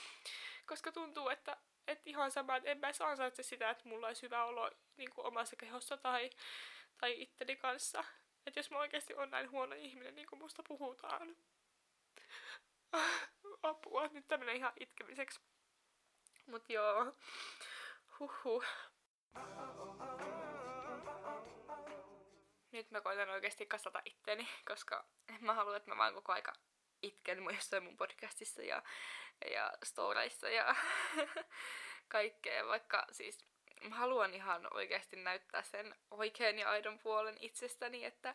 [0.70, 4.44] Koska tuntuu, että, että ihan sama, että en mä ansaitse sitä, että mulla olisi hyvä
[4.44, 6.30] olo niin kuin omassa kehossa tai,
[6.98, 8.04] tai itteni kanssa.
[8.46, 11.36] Että jos mä oikeasti on näin huono ihminen, niin kuin musta puhutaan.
[13.62, 15.40] Apua, nyt tämmönen ihan itkemiseksi.
[16.46, 17.16] Mut joo.
[18.20, 18.64] Huhhuh.
[22.76, 25.04] Nyt mä koitan oikeasti kasata itteni, koska
[25.40, 26.52] mä haluan, että mä vaan koko aika
[27.02, 28.82] itken jossain mun podcastissa ja,
[29.50, 30.74] ja storeissa ja
[32.08, 33.44] kaikkea, vaikka siis
[33.88, 38.34] mä haluan ihan oikeasti näyttää sen oikean ja aidon puolen itsestäni, että,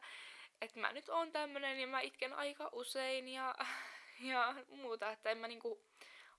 [0.62, 3.56] että mä nyt oon tämmönen ja mä itken aika usein ja,
[4.32, 5.86] ja muuta, että en mä niinku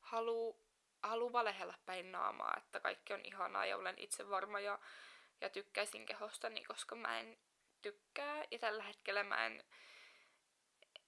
[0.01, 0.57] halua
[1.03, 4.79] halu valehella päin naamaa, että kaikki on ihanaa ja olen itse varma ja,
[5.41, 7.39] ja tykkäisin kehostani, koska mä en
[7.83, 9.65] tykkää ja tällä hetkellä mä en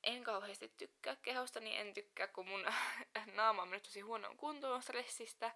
[0.05, 2.67] en kauheasti tykkää kehosta, niin en tykkää, kun mun
[3.37, 5.55] naama on mennyt tosi huonoon kuntoon stressistä.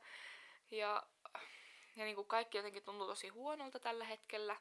[0.71, 1.03] Ja,
[1.97, 4.57] ja niin kuin kaikki jotenkin tuntuu tosi huonolta tällä hetkellä.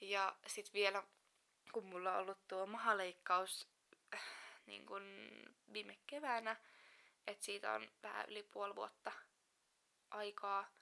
[0.00, 1.02] Ja sit vielä,
[1.72, 3.68] kun mulla on ollut tuo mahaleikkaus
[4.14, 4.20] äh,
[4.66, 5.04] niin kuin
[5.72, 6.56] viime keväänä,
[7.26, 9.12] että siitä on vähän yli puoli vuotta
[10.10, 10.75] aikaa.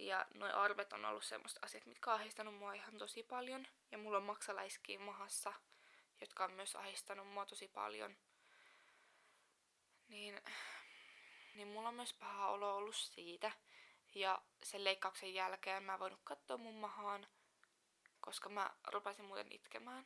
[0.00, 3.66] Ja noin arvet on ollut semmoista asiat, mitkä on ahdistanut mua ihan tosi paljon.
[3.90, 5.52] Ja mulla on maksaläiskiä mahassa,
[6.20, 8.16] jotka on myös ahdistanut mua tosi paljon.
[10.08, 10.40] Niin,
[11.54, 13.52] niin mulla on myös paha olo ollut siitä.
[14.14, 17.26] Ja sen leikkauksen jälkeen mä en voinut katsoa mun mahaan,
[18.20, 20.04] koska mä rupesin muuten itkemään.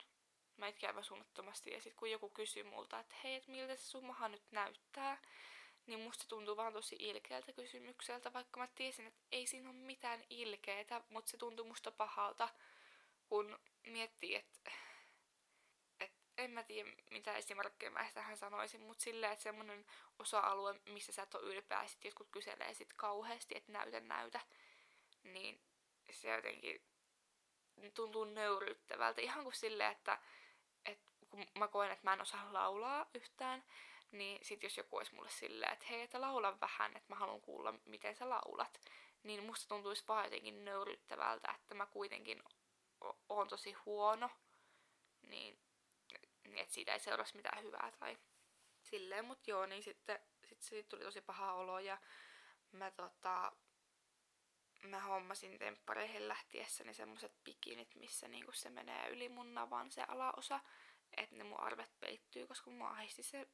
[0.57, 3.83] Mä itkin aivan suunnattomasti ja sit kun joku kysyy multa, että hei, et miltä se
[3.83, 5.19] sun maha nyt näyttää,
[5.87, 10.25] niin musta tuntuu vaan tosi ilkeältä kysymykseltä, vaikka mä tiesin, että ei siinä ole mitään
[10.31, 12.49] ilkeetä, mutta se tuntuu musta pahalta,
[13.27, 14.71] kun miettii, että
[16.01, 19.87] et, en mä tiedä mitä esimerkkejä mä tähän sanoisin, mutta silleen, että semmonen
[20.19, 24.41] osa-alue, missä sä et ole ylpeä, ja sit jotkut kyselee sit kauheasti, että näytä, näytä,
[25.23, 25.61] niin
[26.11, 26.83] se jotenkin
[27.95, 29.21] tuntuu nöyryyttävältä.
[29.21, 30.19] Ihan kuin silleen, että,
[30.85, 33.65] että kun mä koen, että mä en osaa laulaa yhtään,
[34.15, 37.41] niin sit jos joku olisi mulle silleen, että hei, että laula vähän, että mä haluan
[37.41, 38.81] kuulla, miten sä laulat,
[39.23, 42.43] niin musta tuntuisi vaan jotenkin nöyryttävältä, että mä kuitenkin
[43.29, 44.31] oon tosi huono,
[45.23, 45.59] niin,
[46.55, 48.19] että siitä ei seuraisi mitään hyvää tai
[48.83, 51.99] silleen, mut joo, niin sitten sit siitä tuli tosi paha olo ja
[52.73, 53.53] mä tota,
[54.83, 60.61] mä hommasin temppareihin lähtiessäni semmoset pikinit, missä niinku se menee yli mun navan se alaosa,
[61.17, 63.49] että ne mun arvet peittyy, koska mua ahdisti se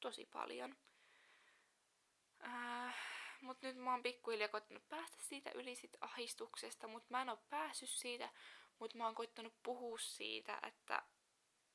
[0.00, 0.76] tosi paljon.
[2.44, 2.96] Äh,
[3.40, 7.38] mut nyt mä oon pikkuhiljaa koittanut päästä siitä yli sit ahistuksesta, mut mä en oo
[7.50, 8.28] päässyt siitä,
[8.78, 11.02] mut mä oon koittanut puhua siitä, että,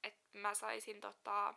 [0.03, 1.53] että mä saisin tota,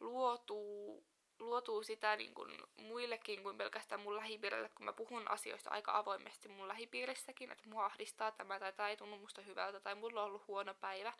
[0.00, 1.02] luotua,
[1.38, 6.48] luotua sitä niin kun muillekin kuin pelkästään mun lähipiirille, kun mä puhun asioista aika avoimesti
[6.48, 10.26] mun lähipiirissäkin, että mua ahdistaa tämä tai tämä ei tunnu musta hyvältä tai mulla on
[10.26, 11.12] ollut huono päivä,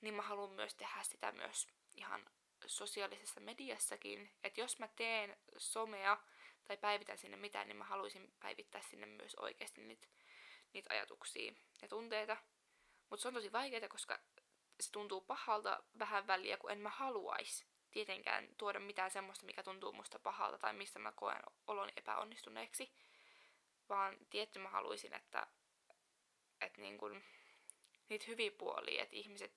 [0.00, 2.26] niin mä haluan myös tehdä sitä myös ihan
[2.66, 6.18] sosiaalisessa mediassakin, että jos mä teen somea
[6.64, 10.06] tai päivitän sinne mitään, niin mä haluaisin päivittää sinne myös oikeasti niitä,
[10.72, 12.36] niitä ajatuksia ja tunteita.
[13.10, 14.18] Mutta se on tosi vaikeaa, koska
[14.80, 19.92] se tuntuu pahalta vähän väliä, kun en mä haluaisi tietenkään tuoda mitään semmoista, mikä tuntuu
[19.92, 22.92] musta pahalta tai mistä mä koen oloni epäonnistuneeksi.
[23.88, 25.46] Vaan tietty mä haluaisin, että,
[26.60, 27.22] että niin kun,
[28.08, 29.52] niitä hyviä puolia, että ihmiset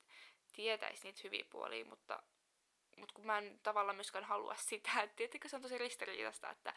[0.54, 2.24] tietäisi niitä hyviä puolia, mutta
[3.02, 6.74] mutta kun mä en tavallaan myöskään halua sitä, että tietenkin se on tosi ristiriitaista, että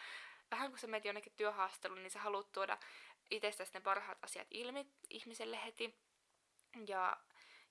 [0.51, 2.79] vähän kun sä menet jonnekin työhaasteluun, niin sä haluat tuoda
[3.31, 5.95] itsestäsi ne parhaat asiat ilmi ihmiselle heti.
[6.89, 7.17] Ja,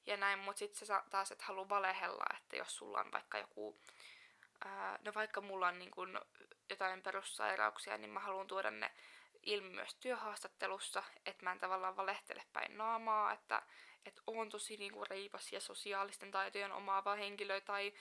[0.06, 3.80] ja näin, mutta sitten sä taas et halua valehella, että jos sulla on vaikka joku,
[4.66, 6.22] ää, no vaikka mulla on niin kun
[6.70, 8.92] jotain perussairauksia, niin mä haluan tuoda ne
[9.44, 13.62] ilmi myös työhaastattelussa, että mä en tavallaan valehtele päin naamaa, että,
[14.06, 17.94] että on tosi niin kuin reipas ja sosiaalisten taitojen omaava henkilö tai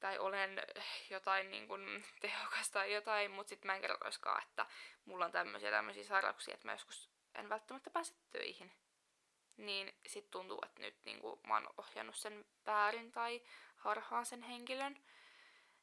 [0.00, 0.62] tai olen
[1.10, 4.66] jotain niin kuin tehokas tai jotain, mutta sitten mä en kerroiskaan, että
[5.04, 8.72] mulla on tämmöisiä tämmöisiä sairauksia, että mä joskus en välttämättä pääse töihin.
[9.56, 13.42] Niin sit tuntuu, että nyt niin kuin mä oon ohjannut sen väärin tai
[13.76, 14.96] harhaan sen henkilön.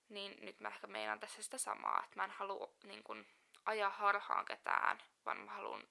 [0.09, 3.27] Niin nyt mä ehkä meinaan tässä sitä samaa, että mä en halua niin kuin,
[3.65, 5.87] ajaa harhaan ketään, vaan mä haluan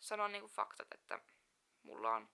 [0.00, 1.20] sanoa niin kuin faktat, että
[1.82, 2.28] mulla on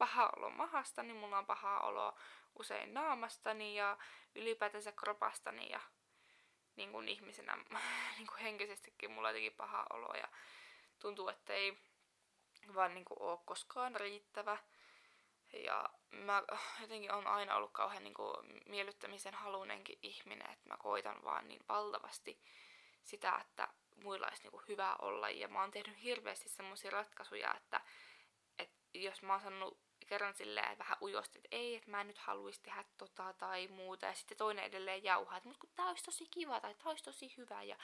[0.00, 2.14] paha olo mahasta, niin mulla on paha olo
[2.58, 3.98] usein naamastani ja
[4.34, 5.80] ylipäätänsä kropastani ja
[6.76, 7.56] niin kuin ihmisenä
[8.16, 10.28] niin kuin henkisestikin mulla on jotenkin paha olo ja
[10.98, 11.78] tuntuu, että ei
[12.74, 14.58] vaan niin kuin ole koskaan riittävä.
[15.52, 16.42] Ja mä
[16.80, 21.60] jotenkin on aina ollut kauhean niin kuin miellyttämisen halunenkin ihminen, että mä koitan vaan niin
[21.68, 22.40] valtavasti
[23.02, 23.68] sitä, että
[24.04, 25.30] muilla olisi niin kuin hyvä olla.
[25.30, 27.80] Ja mä oon tehnyt hirveästi semmoisia ratkaisuja, että,
[28.58, 29.78] että jos mä oon sanonut
[30.10, 34.06] kerran silleen vähän ujosti, että ei, että mä en nyt haluaisi tehdä tota tai muuta.
[34.06, 37.04] Ja sitten toinen edelleen jauhaa, että mutta kun tää olisi tosi kiva tai tää olisi
[37.04, 37.76] tosi hyvä ja,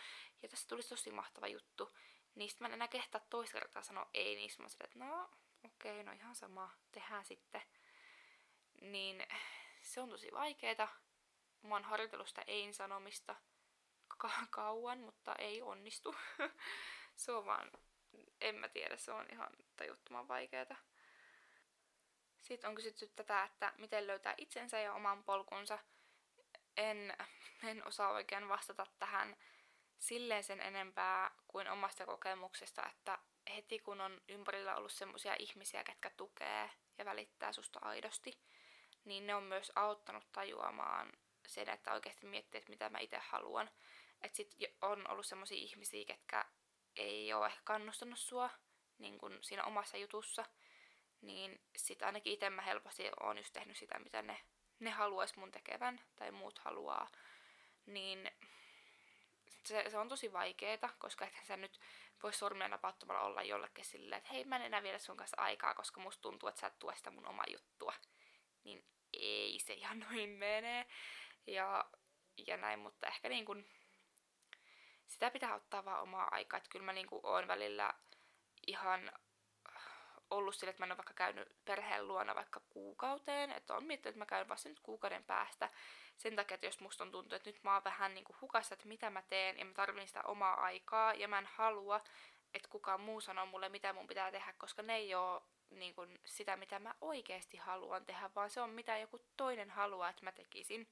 [0.43, 1.97] ja tässä tulisi tosi mahtava juttu.
[2.35, 5.31] Niin sitten mä en enää kehtaa toista kertaa sanoa ei, niin mä silleen, että no
[5.65, 7.63] okei, okay, no ihan sama, tehdään sitten.
[8.81, 9.27] Niin
[9.83, 10.89] se on tosi vaikeeta.
[11.63, 13.37] Mä oon harjoitellut sitä ei-sanomista
[14.19, 16.17] ka- kauan, mutta ei onnistu.
[17.17, 17.71] se on vaan,
[18.41, 20.77] en mä tiedä, se on ihan tajuttoman vaikeeta.
[22.47, 25.79] Sitten on kysytty tätä, että miten löytää itsensä ja oman polkunsa.
[26.77, 27.17] En,
[27.63, 29.37] en osaa oikein vastata tähän
[29.99, 33.19] silleen sen enempää kuin omasta kokemuksesta, että
[33.57, 38.39] heti kun on ympärillä ollut semmoisia ihmisiä, ketkä tukee ja välittää susta aidosti,
[39.05, 41.13] niin ne on myös auttanut tajuamaan
[41.47, 43.71] sen, että oikeasti miettii, että mitä mä itse haluan.
[44.23, 46.45] Että sit on ollut semmoisia ihmisiä, ketkä
[46.97, 48.51] ei ole ehkä kannustanut sua
[48.99, 50.45] niin kun siinä omassa jutussa,
[51.23, 54.41] niin sit ainakin itse mä helposti oon just tehnyt sitä, mitä ne,
[54.81, 57.09] ne haluais mun tekevän tai muut haluaa.
[57.87, 58.31] Niin
[59.65, 61.81] se, se on tosi vaikeeta, koska ethän sä nyt
[62.23, 65.75] voi sormia napauttamalla olla jollekin silleen, että hei mä en enää vielä sun kanssa aikaa,
[65.75, 67.95] koska musta tuntuu, että sä et tue sitä mun omaa juttua.
[68.65, 70.87] Niin ei se ihan noin mene.
[71.47, 71.85] Ja,
[72.47, 73.65] ja näin, mutta ehkä niin kun,
[75.07, 76.59] sitä pitää ottaa vaan omaa aikaa.
[76.59, 77.95] Että kyllä mä niin oon välillä
[78.67, 79.13] ihan
[80.31, 84.13] ollut sille, että mä en ole vaikka käynyt perheen luona vaikka kuukauteen, että on miettinyt,
[84.13, 85.71] että mä käyn vasta nyt kuukauden päästä
[86.17, 88.75] sen takia, että jos musta on tuntunut, että nyt mä oon vähän niin kuin hukassa,
[88.75, 92.01] että mitä mä teen ja mä tarvitsen sitä omaa aikaa ja mä en halua,
[92.55, 96.21] että kukaan muu sanoo mulle, mitä mun pitää tehdä, koska ne ei ole niin kuin
[96.25, 100.33] sitä, mitä mä oikeasti haluan tehdä, vaan se on mitä joku toinen haluaa, että mä
[100.33, 100.89] tekisin.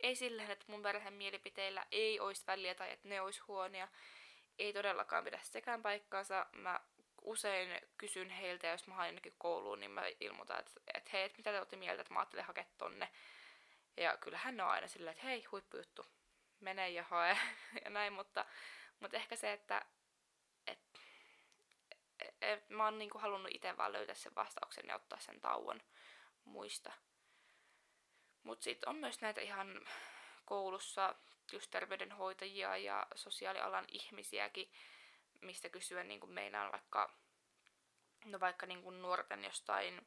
[0.00, 3.88] Ei silleen, että mun perheen mielipiteillä ei olisi väliä tai että ne olisi huonia.
[4.58, 6.46] Ei todellakaan pidä sekään paikkaansa.
[6.52, 6.80] Mä
[7.22, 11.38] usein kysyn heiltä, jos mä haen jonnekin kouluun, niin mä ilmoitan, että, että hei, että
[11.38, 13.08] mitä te olette mieltä, että mä ajattelin hakea tonne.
[13.96, 16.06] Ja kyllähän ne on aina silleen, että hei, huippujuttu,
[16.60, 17.38] mene ja hae
[17.84, 18.44] ja näin, mutta,
[19.00, 19.86] mutta ehkä se, että
[20.66, 20.78] et,
[22.20, 25.82] et, et, mä oon niinku halunnut itse vaan löytää sen vastauksen ja ottaa sen tauon
[26.44, 26.92] muista.
[28.42, 29.80] Mutta sitten on myös näitä ihan
[30.44, 31.14] koulussa
[31.52, 34.72] just terveydenhoitajia ja sosiaalialan ihmisiäkin,
[35.42, 37.14] mistä kysyä niin kuin meinaan vaikka,
[38.24, 40.06] no vaikka niin kuin nuorten jostain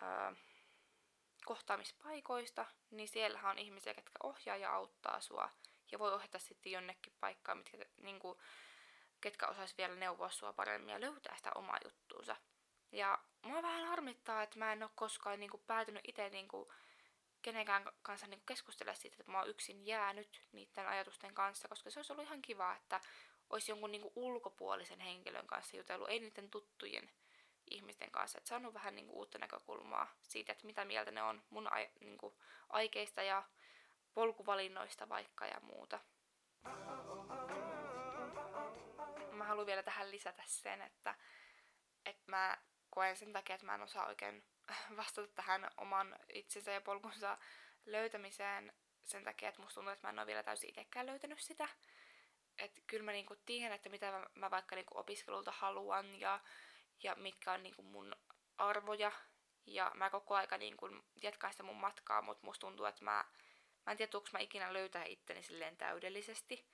[0.00, 0.32] ää,
[1.44, 5.50] kohtaamispaikoista, niin siellähän on ihmisiä, jotka ohjaa ja auttaa sua
[5.92, 8.38] ja voi ohjata sitten jonnekin paikkaan, mitkä, niin kuin,
[9.20, 12.36] ketkä osais vielä neuvoa sua paremmin ja löytää sitä omaa juttuunsa.
[12.92, 16.68] Ja mua vähän harmittaa, että mä en ole koskaan niin kuin, päätynyt itse niin kuin,
[17.42, 21.98] kenenkään kanssa niin keskustella siitä, että mä oon yksin jäänyt niiden ajatusten kanssa, koska se
[21.98, 23.00] olisi ollut ihan kiva, että
[23.50, 27.10] olisi jonkun niin kuin ulkopuolisen henkilön kanssa jutellut, ei niiden tuttujen
[27.70, 31.42] ihmisten kanssa, että saanut vähän niin kuin uutta näkökulmaa siitä, että mitä mieltä ne on
[31.50, 32.34] mun ai, niin kuin
[32.68, 33.42] aikeista ja
[34.14, 36.00] polkuvalinnoista vaikka ja muuta.
[39.30, 41.14] Mä haluan vielä tähän lisätä sen, että,
[42.06, 42.58] että mä
[42.90, 44.44] koen sen takia, että mä en osaa oikein
[44.96, 47.38] vastata tähän oman itsensä ja polkunsa
[47.86, 48.72] löytämiseen
[49.04, 51.68] sen takia, että musta tuntuu, että mä en ole vielä täysin itsekään löytänyt sitä.
[52.58, 56.40] Että kyllä mä niinku tiedän, että mitä mä, mä vaikka niinku opiskelulta haluan ja,
[57.02, 58.16] ja mitkä on niinku mun
[58.58, 59.12] arvoja.
[59.66, 60.88] Ja mä koko aika niinku
[61.22, 63.24] jatkan sitä mun matkaa, mutta musta tuntuu, että mä,
[63.86, 66.66] mä en tiedä, mä ikinä löytää itteni silleen täydellisesti.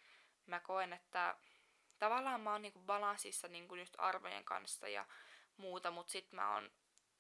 [0.47, 1.37] Mä koen, että
[1.99, 5.07] tavallaan mä oon niinku balanssissa niinku just arvojen kanssa ja
[5.57, 6.71] muuta, mutta sit mä oon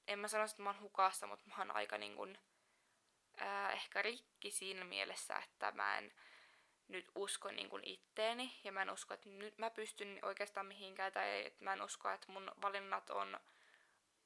[0.08, 2.38] en mä sano, että mä oon hukassa, mutta mä oon aika niin kun,
[3.36, 6.12] ää, ehkä rikki siinä mielessä, että mä en
[6.88, 11.12] nyt usko niin kun itteeni ja mä en usko, että nyt mä pystyn oikeastaan mihinkään
[11.12, 13.40] tai että mä en usko, että mun valinnat on,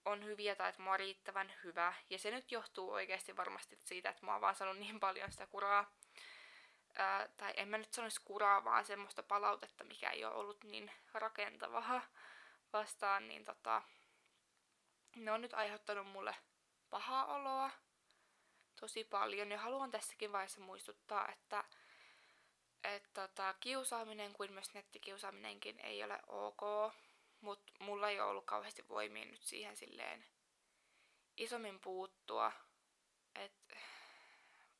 [0.05, 1.95] on hyviä tai että mä oon riittävän hyvä.
[2.11, 5.47] Ja se nyt johtuu oikeasti varmasti siitä, että mä oon vaan saanut niin paljon sitä
[5.47, 5.93] kuraa.
[6.99, 10.91] Ää, tai en mä nyt sanoisi kuraa, vaan semmoista palautetta, mikä ei ole ollut niin
[11.15, 12.03] rakentavaa
[12.73, 13.83] vastaan, niin tota,
[15.17, 16.37] ne on nyt aiheuttanut mulle
[16.91, 17.71] pahaa oloa
[18.81, 19.51] tosi paljon.
[19.51, 21.65] Ja haluan tässäkin vaiheessa muistuttaa, että
[22.85, 26.93] et tota, kiusaaminen kuin myös nettikiusaaminenkin ei ole ok,
[27.41, 30.25] mutta mulla ei ole ollut kauheasti voimia nyt siihen silleen
[31.37, 32.53] isommin puuttua.
[33.35, 33.77] että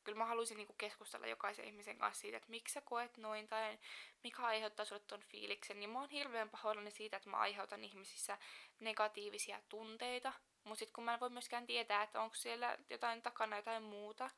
[0.03, 3.79] kyllä mä haluaisin niinku keskustella jokaisen ihmisen kanssa siitä, että miksi sä koet noin tai
[4.23, 5.81] mikä aiheuttaa sulle ton fiiliksen.
[5.81, 8.37] Ja mä oon hirveän pahoillani siitä, että mä aiheutan ihmisissä
[8.79, 10.33] negatiivisia tunteita.
[10.63, 14.29] Mutta sitten kun mä en voi myöskään tietää, että onko siellä jotain takana jotain muuta.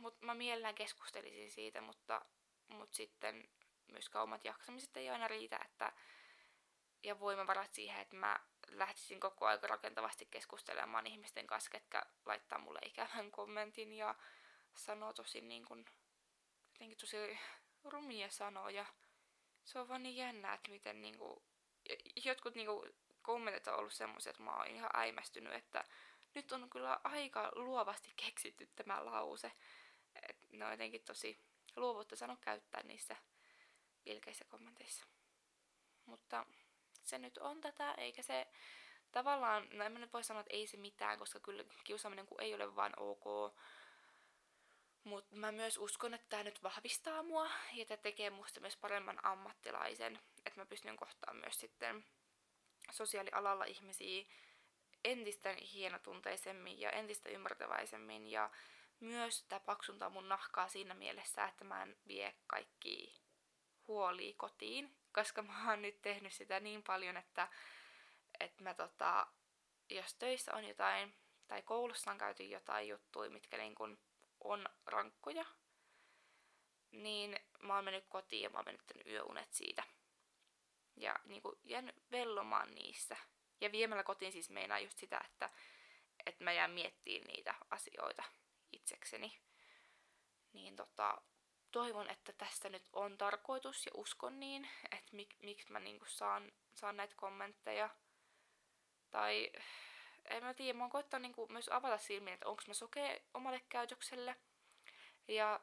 [0.00, 2.22] Mutta mä mielellään keskustelisin siitä, mutta,
[2.68, 3.48] mutta sitten
[3.92, 5.92] myöskään omat jaksamiset ei aina riitä, että
[7.02, 12.78] ja voimavarat siihen, että mä lähtisin koko ajan rakentavasti keskustelemaan ihmisten kanssa, ketkä laittaa mulle
[12.86, 14.14] ikävän kommentin ja
[14.74, 15.84] sanoo tosi niin kuin,
[17.00, 17.38] tosi
[17.84, 18.86] rumia sanoja.
[19.64, 21.42] Se on vaan niin jännä, että miten niin kuin,
[22.24, 25.84] jotkut niin kuin, kommentit on ollut semmoisia, että mä oon ihan äimästynyt, että
[26.34, 29.52] nyt on kyllä aika luovasti keksitty tämä lause.
[30.52, 31.38] Ne on jotenkin tosi
[31.76, 33.16] luovuutta sanoa käyttää niissä
[34.06, 35.04] ilkeissä kommenteissa.
[36.06, 36.46] Mutta
[37.02, 38.46] se nyt on tätä, eikä se
[39.12, 42.40] tavallaan, no en mä nyt voi sanoa, että ei se mitään, koska kyllä kiusaaminen kun
[42.40, 43.54] ei ole vaan ok.
[45.04, 49.24] Mutta mä myös uskon, että tämä nyt vahvistaa mua ja tämä tekee musta myös paremman
[49.24, 50.20] ammattilaisen.
[50.46, 52.04] Että mä pystyn kohtaamaan myös sitten
[52.90, 54.24] sosiaalialalla ihmisiä
[55.04, 58.50] entistä hienotunteisemmin ja entistä ymmärtäväisemmin ja
[59.00, 63.20] myös tämä paksuntaa mun nahkaa siinä mielessä, että mä en vie kaikki
[63.88, 67.48] huolia kotiin, koska mä oon nyt tehnyt sitä niin paljon, että,
[68.40, 69.26] että mä tota,
[69.90, 71.14] jos töissä on jotain,
[71.48, 73.98] tai koulussa on käyty jotain juttuja, mitkä niin kun
[74.40, 75.44] on rankkoja,
[76.90, 79.82] niin mä oon mennyt kotiin ja mä oon menettänyt yöunet siitä.
[80.96, 83.16] Ja niin kuin jään vellomaan niissä.
[83.60, 85.50] Ja viemällä kotiin siis meinaa just sitä, että,
[86.26, 88.22] että mä jään miettimään niitä asioita
[88.72, 89.40] itsekseni.
[90.52, 91.22] Niin tota,
[91.70, 96.52] toivon, että tästä nyt on tarkoitus ja uskon niin, että mik, miksi mä niinku saan,
[96.74, 97.90] saan näitä kommentteja.
[99.10, 99.52] Tai
[100.24, 103.60] en mä tiedä, mä oon koittanut niinku myös avata silmiä, että onko mä sokea omalle
[103.68, 104.36] käytökselle.
[105.28, 105.60] Ja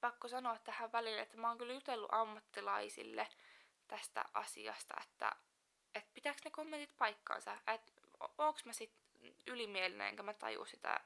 [0.00, 3.28] pakko sanoa tähän välille, että mä oon kyllä jutellut ammattilaisille
[3.88, 5.32] tästä asiasta, että,
[5.94, 8.92] että pitääkö ne kommentit paikkaansa, että onko mä sit
[9.46, 11.00] ylimielinen, enkä mä taju sitä,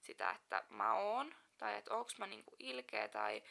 [0.00, 3.42] sitä, että mä oon, tai että onko mä niinku ilkeä, tai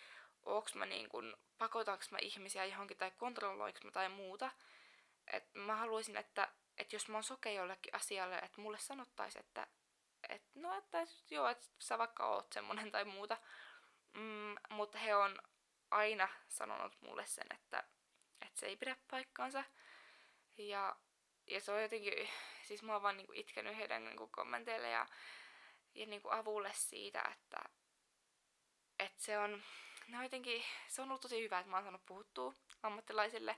[0.43, 1.21] onko mä niinku,
[1.57, 4.51] pakotaanko mä ihmisiä johonkin, tai kontrolloinko mä tai muuta.
[5.33, 6.47] Et mä haluaisin, että,
[6.77, 9.67] että jos mä oon sokea jollekin asialle, että mulle sanottaisi, että,
[10.29, 10.97] että no, että
[11.29, 13.37] joo, että sä vaikka oot semmonen tai muuta.
[14.13, 15.41] Mm, mutta he on
[15.91, 17.83] aina sanonut mulle sen, että,
[18.41, 19.63] että se ei pidä paikkaansa.
[20.57, 20.95] Ja,
[21.47, 22.29] ja se on jotenkin,
[22.63, 25.05] siis mä oon vaan niinku itkenyt heidän niinku kommenteille ja,
[25.95, 27.59] ja niinku avulle siitä, että,
[28.99, 29.63] että se on,
[30.07, 33.55] no jotenkin, se on ollut tosi hyvä, että mä oon saanut puhuttua ammattilaisille,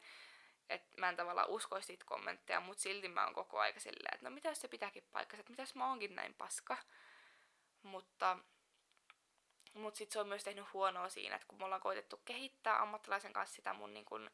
[0.70, 4.30] että mä en tavallaan uskoisi siitä kommentteja, mutta silti mä oon koko aika silleen, että
[4.30, 6.78] no mitä jos se pitääkin paikkansa, että mitä jos mä oonkin näin paska.
[7.84, 8.38] Mutta
[9.74, 13.34] mutta sitten se on myös tehnyt huonoa siinä, että kun me ollaan koitettu kehittää ammattilaisen
[13.34, 14.32] kanssa sitä mun niin kun,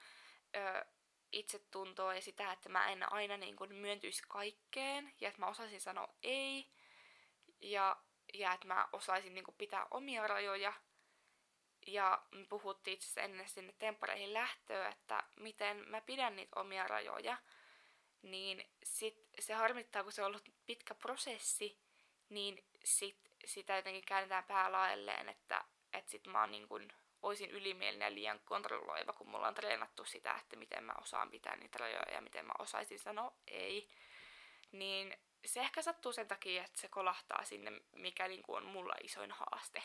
[0.55, 0.85] ö,
[1.31, 5.81] itsetuntoa ja sitä, että mä en aina niin kun, myöntyisi kaikkeen ja että mä osaisin
[5.81, 6.71] sanoa ei
[7.61, 7.97] ja,
[8.33, 10.73] ja että mä osaisin niin kun, pitää omia rajoja.
[11.87, 17.37] Ja me puhuttiin itse ennen sinne temppareihin lähtöä, että miten mä pidän niitä omia rajoja.
[18.21, 21.79] Niin sit se harmittaa, kun se on ollut pitkä prosessi,
[22.29, 26.87] niin sit sitä jotenkin käännetään päälaelleen, että, että sit mä oon niin kun,
[27.21, 31.55] oisin ylimielinen ja liian kontrolloiva, kun mulla on treenattu sitä, että miten mä osaan pitää
[31.55, 33.89] niitä rajoja ja miten mä osaisin sanoa ei.
[34.71, 39.31] Niin se ehkä sattuu sen takia, että se kolahtaa sinne, mikä niin on mulla isoin
[39.31, 39.83] haaste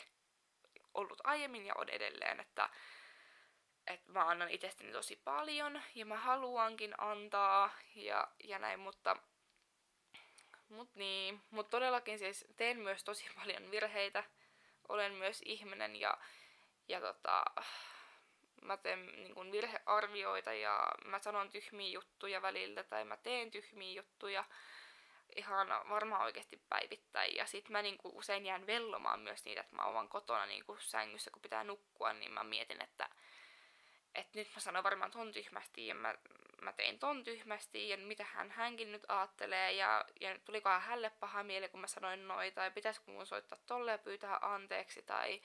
[0.93, 2.69] ollut aiemmin ja on edelleen, että,
[3.87, 9.17] että mä annan itsestäni tosi paljon ja mä haluankin antaa ja, ja näin, mutta
[10.73, 14.23] Mut niin, mut todellakin siis teen myös tosi paljon virheitä.
[14.89, 16.17] Olen myös ihminen ja,
[16.87, 17.45] ja tota,
[18.61, 23.93] mä teen niin kun virhearvioita ja mä sanon tyhmiä juttuja välillä tai mä teen tyhmiä
[23.93, 24.43] juttuja
[25.35, 27.35] ihan varmaan oikeasti päivittäin.
[27.35, 31.31] Ja sit mä niinku usein jään vellomaan myös niitä, että mä oon kotona niinku sängyssä,
[31.31, 33.09] kun pitää nukkua, niin mä mietin, että
[34.15, 36.15] että nyt mä sanon varmaan ton tyhmästi ja mä,
[36.61, 41.43] mä tein ton tyhmästi ja mitä hän hänkin nyt ajattelee ja, ja tulikohan hälle paha
[41.43, 45.41] mieli, kun mä sanoin noin tai pitäisikö mun soittaa tolle ja pyytää anteeksi tai,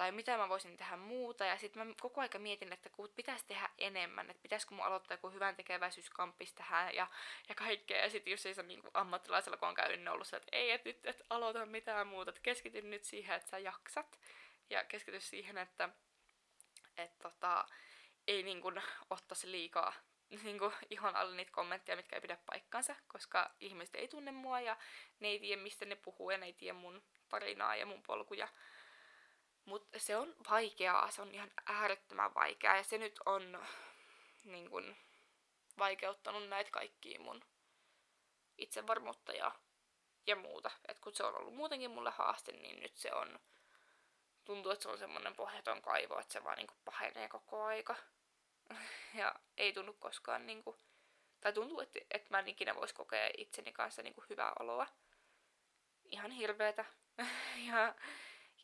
[0.00, 1.44] tai mitä mä voisin tehdä muuta.
[1.44, 5.14] Ja sitten mä koko aika mietin, että kun pitäisi tehdä enemmän, että pitäisikö mun aloittaa
[5.14, 7.06] joku hyvän tekeväisyyskampis tähän ja,
[7.48, 8.02] ja kaikkea.
[8.02, 10.70] Ja sitten jos ei se niin ammattilaisella kun on käynyt, niin ollut se, että ei,
[10.70, 14.20] että nyt et aloita mitään muuta, että keskityn nyt siihen, että sä jaksat.
[14.70, 15.88] Ja keskity siihen, että
[16.96, 17.66] että tota,
[18.28, 19.92] ei niin kuin ottaisi liikaa
[20.44, 24.60] niin kuin ihon alle niitä kommentteja, mitkä ei pidä paikkansa, koska ihmiset ei tunne mua
[24.60, 24.76] ja
[25.20, 28.48] ne ei tiedä, mistä ne puhuu ja ne ei tiedä mun tarinaa ja mun polkuja.
[29.64, 33.66] Mutta se on vaikeaa, se on ihan äärettömän vaikeaa ja se nyt on
[34.44, 34.96] niin kuin,
[35.78, 37.44] vaikeuttanut näitä kaikkia mun
[38.58, 39.52] itsevarmuutta ja,
[40.26, 40.70] ja muuta.
[40.88, 43.40] Et kun se on ollut muutenkin mulle haaste, niin nyt se on
[44.44, 47.96] tuntuu, että se on semmoinen pohjaton kaivo, että se vaan niinku pahenee koko aika.
[49.20, 50.78] ja ei tunnu koskaan niinku,
[51.40, 54.86] tai tuntuu, että, että mä en ikinä vois kokea itseni kanssa niinku hyvää oloa.
[56.04, 56.84] Ihan hirveetä.
[57.68, 57.94] ja,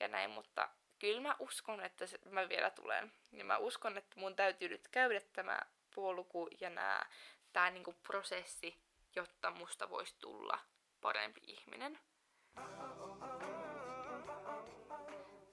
[0.00, 0.68] ja näin, mutta
[1.06, 3.12] kyllä mä uskon, että se, mä vielä tulen.
[3.32, 5.60] Ja mä uskon, että mun täytyy nyt käydä tämä
[5.94, 7.06] polku ja nää,
[7.52, 8.80] tää niinku prosessi,
[9.16, 10.58] jotta musta voisi tulla
[11.00, 11.98] parempi ihminen.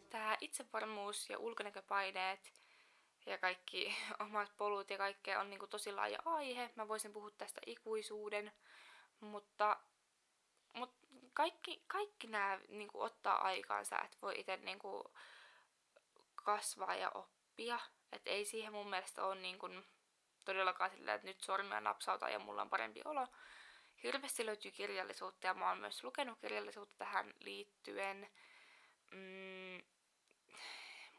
[0.10, 2.54] Tämä itsevarmuus ja ulkonäköpaineet
[3.26, 3.95] ja kaikki
[4.26, 6.70] omat polut ja kaikkea on niinku tosi laaja aihe.
[6.76, 8.51] Mä voisin puhua tästä ikuisuuden,
[9.20, 9.78] mutta,
[10.74, 15.14] mutta kaikki, kaikki nämä niinku ottaa aikaansa, että voi itse niinku
[16.44, 17.80] kasvaa ja oppia.
[18.12, 19.68] Että ei siihen mun mielestä ole niinku
[20.46, 23.28] todellakaan sillä, että nyt sormia napsauta ja mulla on parempi olo.
[24.04, 28.28] Hirveästi löytyy kirjallisuutta ja mä oon myös lukenut kirjallisuutta tähän liittyen
[29.14, 29.82] Mm,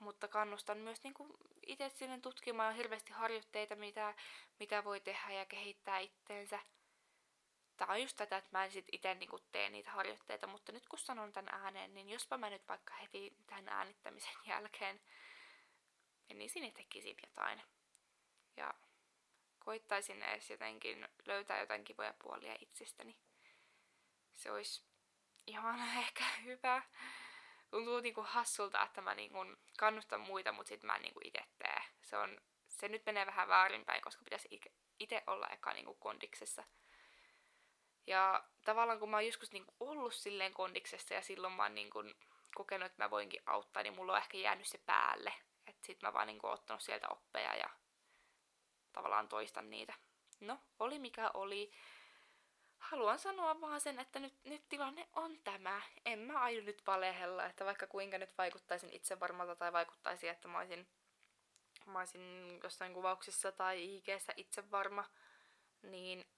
[0.01, 1.33] mutta kannustan myös niin kuin
[1.66, 4.14] itse sinne tutkimaan hirveästi harjoitteita, mitä,
[4.61, 6.59] mitä voi tehdä ja kehittää itteensä.
[7.77, 10.89] Tämä on just tätä, että mä en sit itse niin tee niitä harjoitteita, mutta nyt
[10.89, 15.01] kun sanon tämän ääneen, niin jospa mä nyt vaikka heti tämän äänittämisen jälkeen
[16.29, 17.62] menisin ja tekisin jotain.
[18.57, 18.75] Ja
[19.59, 23.16] koittaisin edes jotenkin löytää jotain kivoja puolia itsestäni.
[24.35, 24.85] Se olisi
[25.47, 26.83] ihan ehkä hyvä.
[27.70, 29.39] Tuntuu niinku hassulta, että mä niinku
[29.79, 31.83] kannustan muita, mutta sit mä en niinku itse tee.
[32.03, 34.61] Se, on, se nyt menee vähän väärinpäin, koska pitäisi
[34.99, 36.64] itse olla eka niinku kondiksessa.
[38.07, 42.05] Ja tavallaan kun mä oon joskus niinku ollut silleen kondiksessa ja silloin mä oon niinku
[42.55, 45.33] kokenut, että mä voinkin auttaa, niin mulla on ehkä jäänyt se päälle.
[45.67, 47.71] Että sit mä vaan niinku ottanut sieltä oppeja ja
[48.93, 49.95] tavallaan toistan niitä.
[50.41, 51.73] No, oli mikä oli.
[52.79, 55.83] Haluan sanoa vaan sen, että nyt, nyt tilanne on tämä.
[56.05, 60.49] En mä aio nyt valehella, että vaikka kuinka nyt vaikuttaisin itse varmalta tai vaikuttaisi, että
[60.49, 60.89] mä olisin,
[61.87, 65.05] mä olisin jossain kuvauksissa tai ig itse varma,
[65.83, 66.34] niin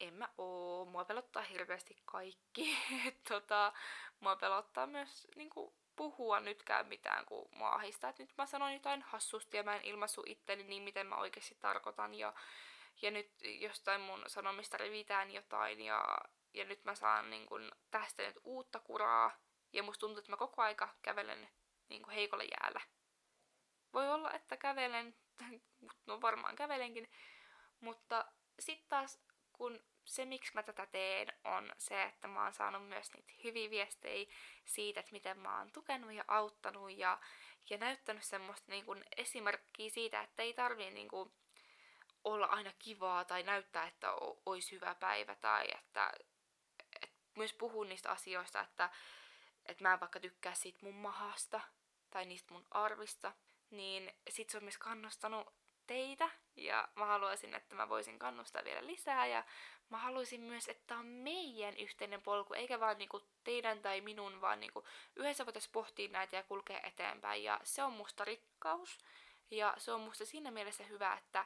[0.00, 0.84] en mä oo.
[0.84, 2.78] Mua pelottaa hirveästi kaikki.
[3.28, 3.72] tota,
[4.20, 8.10] mua pelottaa myös niinku, puhua nytkään mitään, kun mua ahistaa.
[8.10, 11.56] Et nyt mä sanon jotain hassusti ja mä en ilmaisu itteni niin, miten mä oikeasti
[11.60, 12.14] tarkoitan.
[12.14, 12.32] Ja,
[13.02, 13.30] ja nyt
[13.60, 16.18] jostain mun sanomista revitään jotain ja,
[16.54, 19.30] ja nyt mä saan niin kun, tästä nyt uutta kuraa.
[19.72, 21.48] Ja musta tuntuu, että mä koko aika kävelen
[21.88, 22.80] niin kun, heikolla jäällä.
[23.92, 25.16] Voi olla, että kävelen,
[26.06, 27.10] no varmaan kävelenkin,
[27.80, 28.24] mutta
[28.58, 29.24] sitten taas
[29.58, 33.70] kun se, miksi mä tätä teen, on se, että mä oon saanut myös niitä hyviä
[33.70, 34.26] viestejä
[34.64, 37.20] siitä, että miten mä oon tukenut ja auttanut ja,
[37.70, 41.32] ja näyttänyt semmoista niin kuin esimerkkiä siitä, että ei tarvii niin kuin
[42.24, 44.12] olla aina kivaa tai näyttää, että
[44.46, 46.12] olisi hyvä päivä tai että,
[47.02, 48.90] että myös puhun niistä asioista, että,
[49.66, 51.60] että mä en vaikka tykkää siitä mun mahasta
[52.10, 53.32] tai niistä mun arvista,
[53.70, 55.54] niin sit se on myös kannustanut
[55.86, 59.26] teitä ja mä haluaisin, että mä voisin kannustaa vielä lisää.
[59.26, 59.44] Ja
[59.90, 64.60] mä haluaisin myös, että on meidän yhteinen polku, eikä vaan niinku teidän tai minun, vaan
[64.60, 64.84] niinku
[65.16, 67.44] yhdessä voitaisiin pohtia näitä ja kulkea eteenpäin.
[67.44, 68.98] Ja se on musta rikkaus.
[69.50, 71.44] Ja se on musta siinä mielessä hyvä, että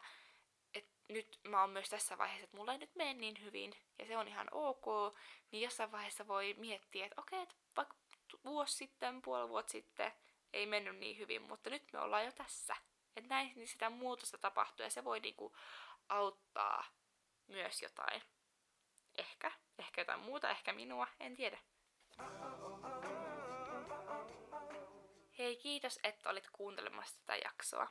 [0.75, 3.75] et nyt mä oon myös tässä vaiheessa, että mulla ei nyt mene niin hyvin.
[3.99, 5.15] Ja se on ihan ok,
[5.51, 7.97] niin jossain vaiheessa voi miettiä, että okei, että vaikka
[8.45, 10.13] vuosi sitten, puoli vuotta sitten
[10.53, 12.77] ei mennyt niin hyvin, mutta nyt me ollaan jo tässä.
[13.19, 15.57] Että näin niin sitä muutosta tapahtuu ja se voi niinku
[16.09, 16.85] auttaa
[17.47, 18.23] myös jotain.
[19.19, 21.59] Ehkä, ehkä jotain muuta, ehkä minua, en tiedä.
[25.39, 27.89] Hei, kiitos, että olit kuuntelemassa tätä jaksoa.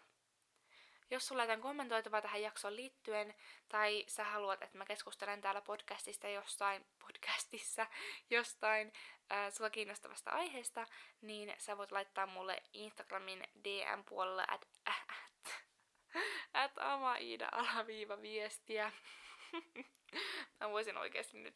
[1.09, 3.35] Jos sulla on jotain kommentoitavaa tähän jaksoon liittyen,
[3.69, 7.87] tai sä haluat, että mä keskustelen täällä podcastista jostain, podcastissa
[8.29, 8.93] jostain
[9.31, 10.85] äh, sua kiinnostavasta aiheesta,
[11.21, 14.67] niin sä voit laittaa mulle Instagramin DM-puolella at,
[16.53, 18.91] at amaida alaviiva viestiä.
[20.59, 21.55] mä voisin oikeasti nyt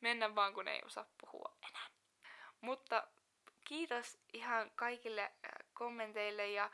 [0.00, 1.86] mennä vaan, kun ei osaa puhua enää.
[2.60, 3.08] Mutta
[3.64, 5.32] kiitos ihan kaikille
[5.72, 6.70] kommenteille ja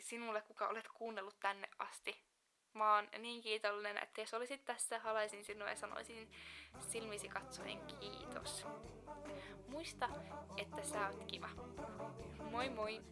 [0.00, 2.24] sinulle, kuka olet kuunnellut tänne asti.
[2.74, 6.30] Mä oon niin kiitollinen, että jos olisit tässä, halaisin sinua ja sanoisin
[6.80, 8.66] silmisi katsoen kiitos.
[9.68, 10.08] Muista,
[10.56, 11.48] että sä oot kiva.
[12.50, 13.02] Moi moi!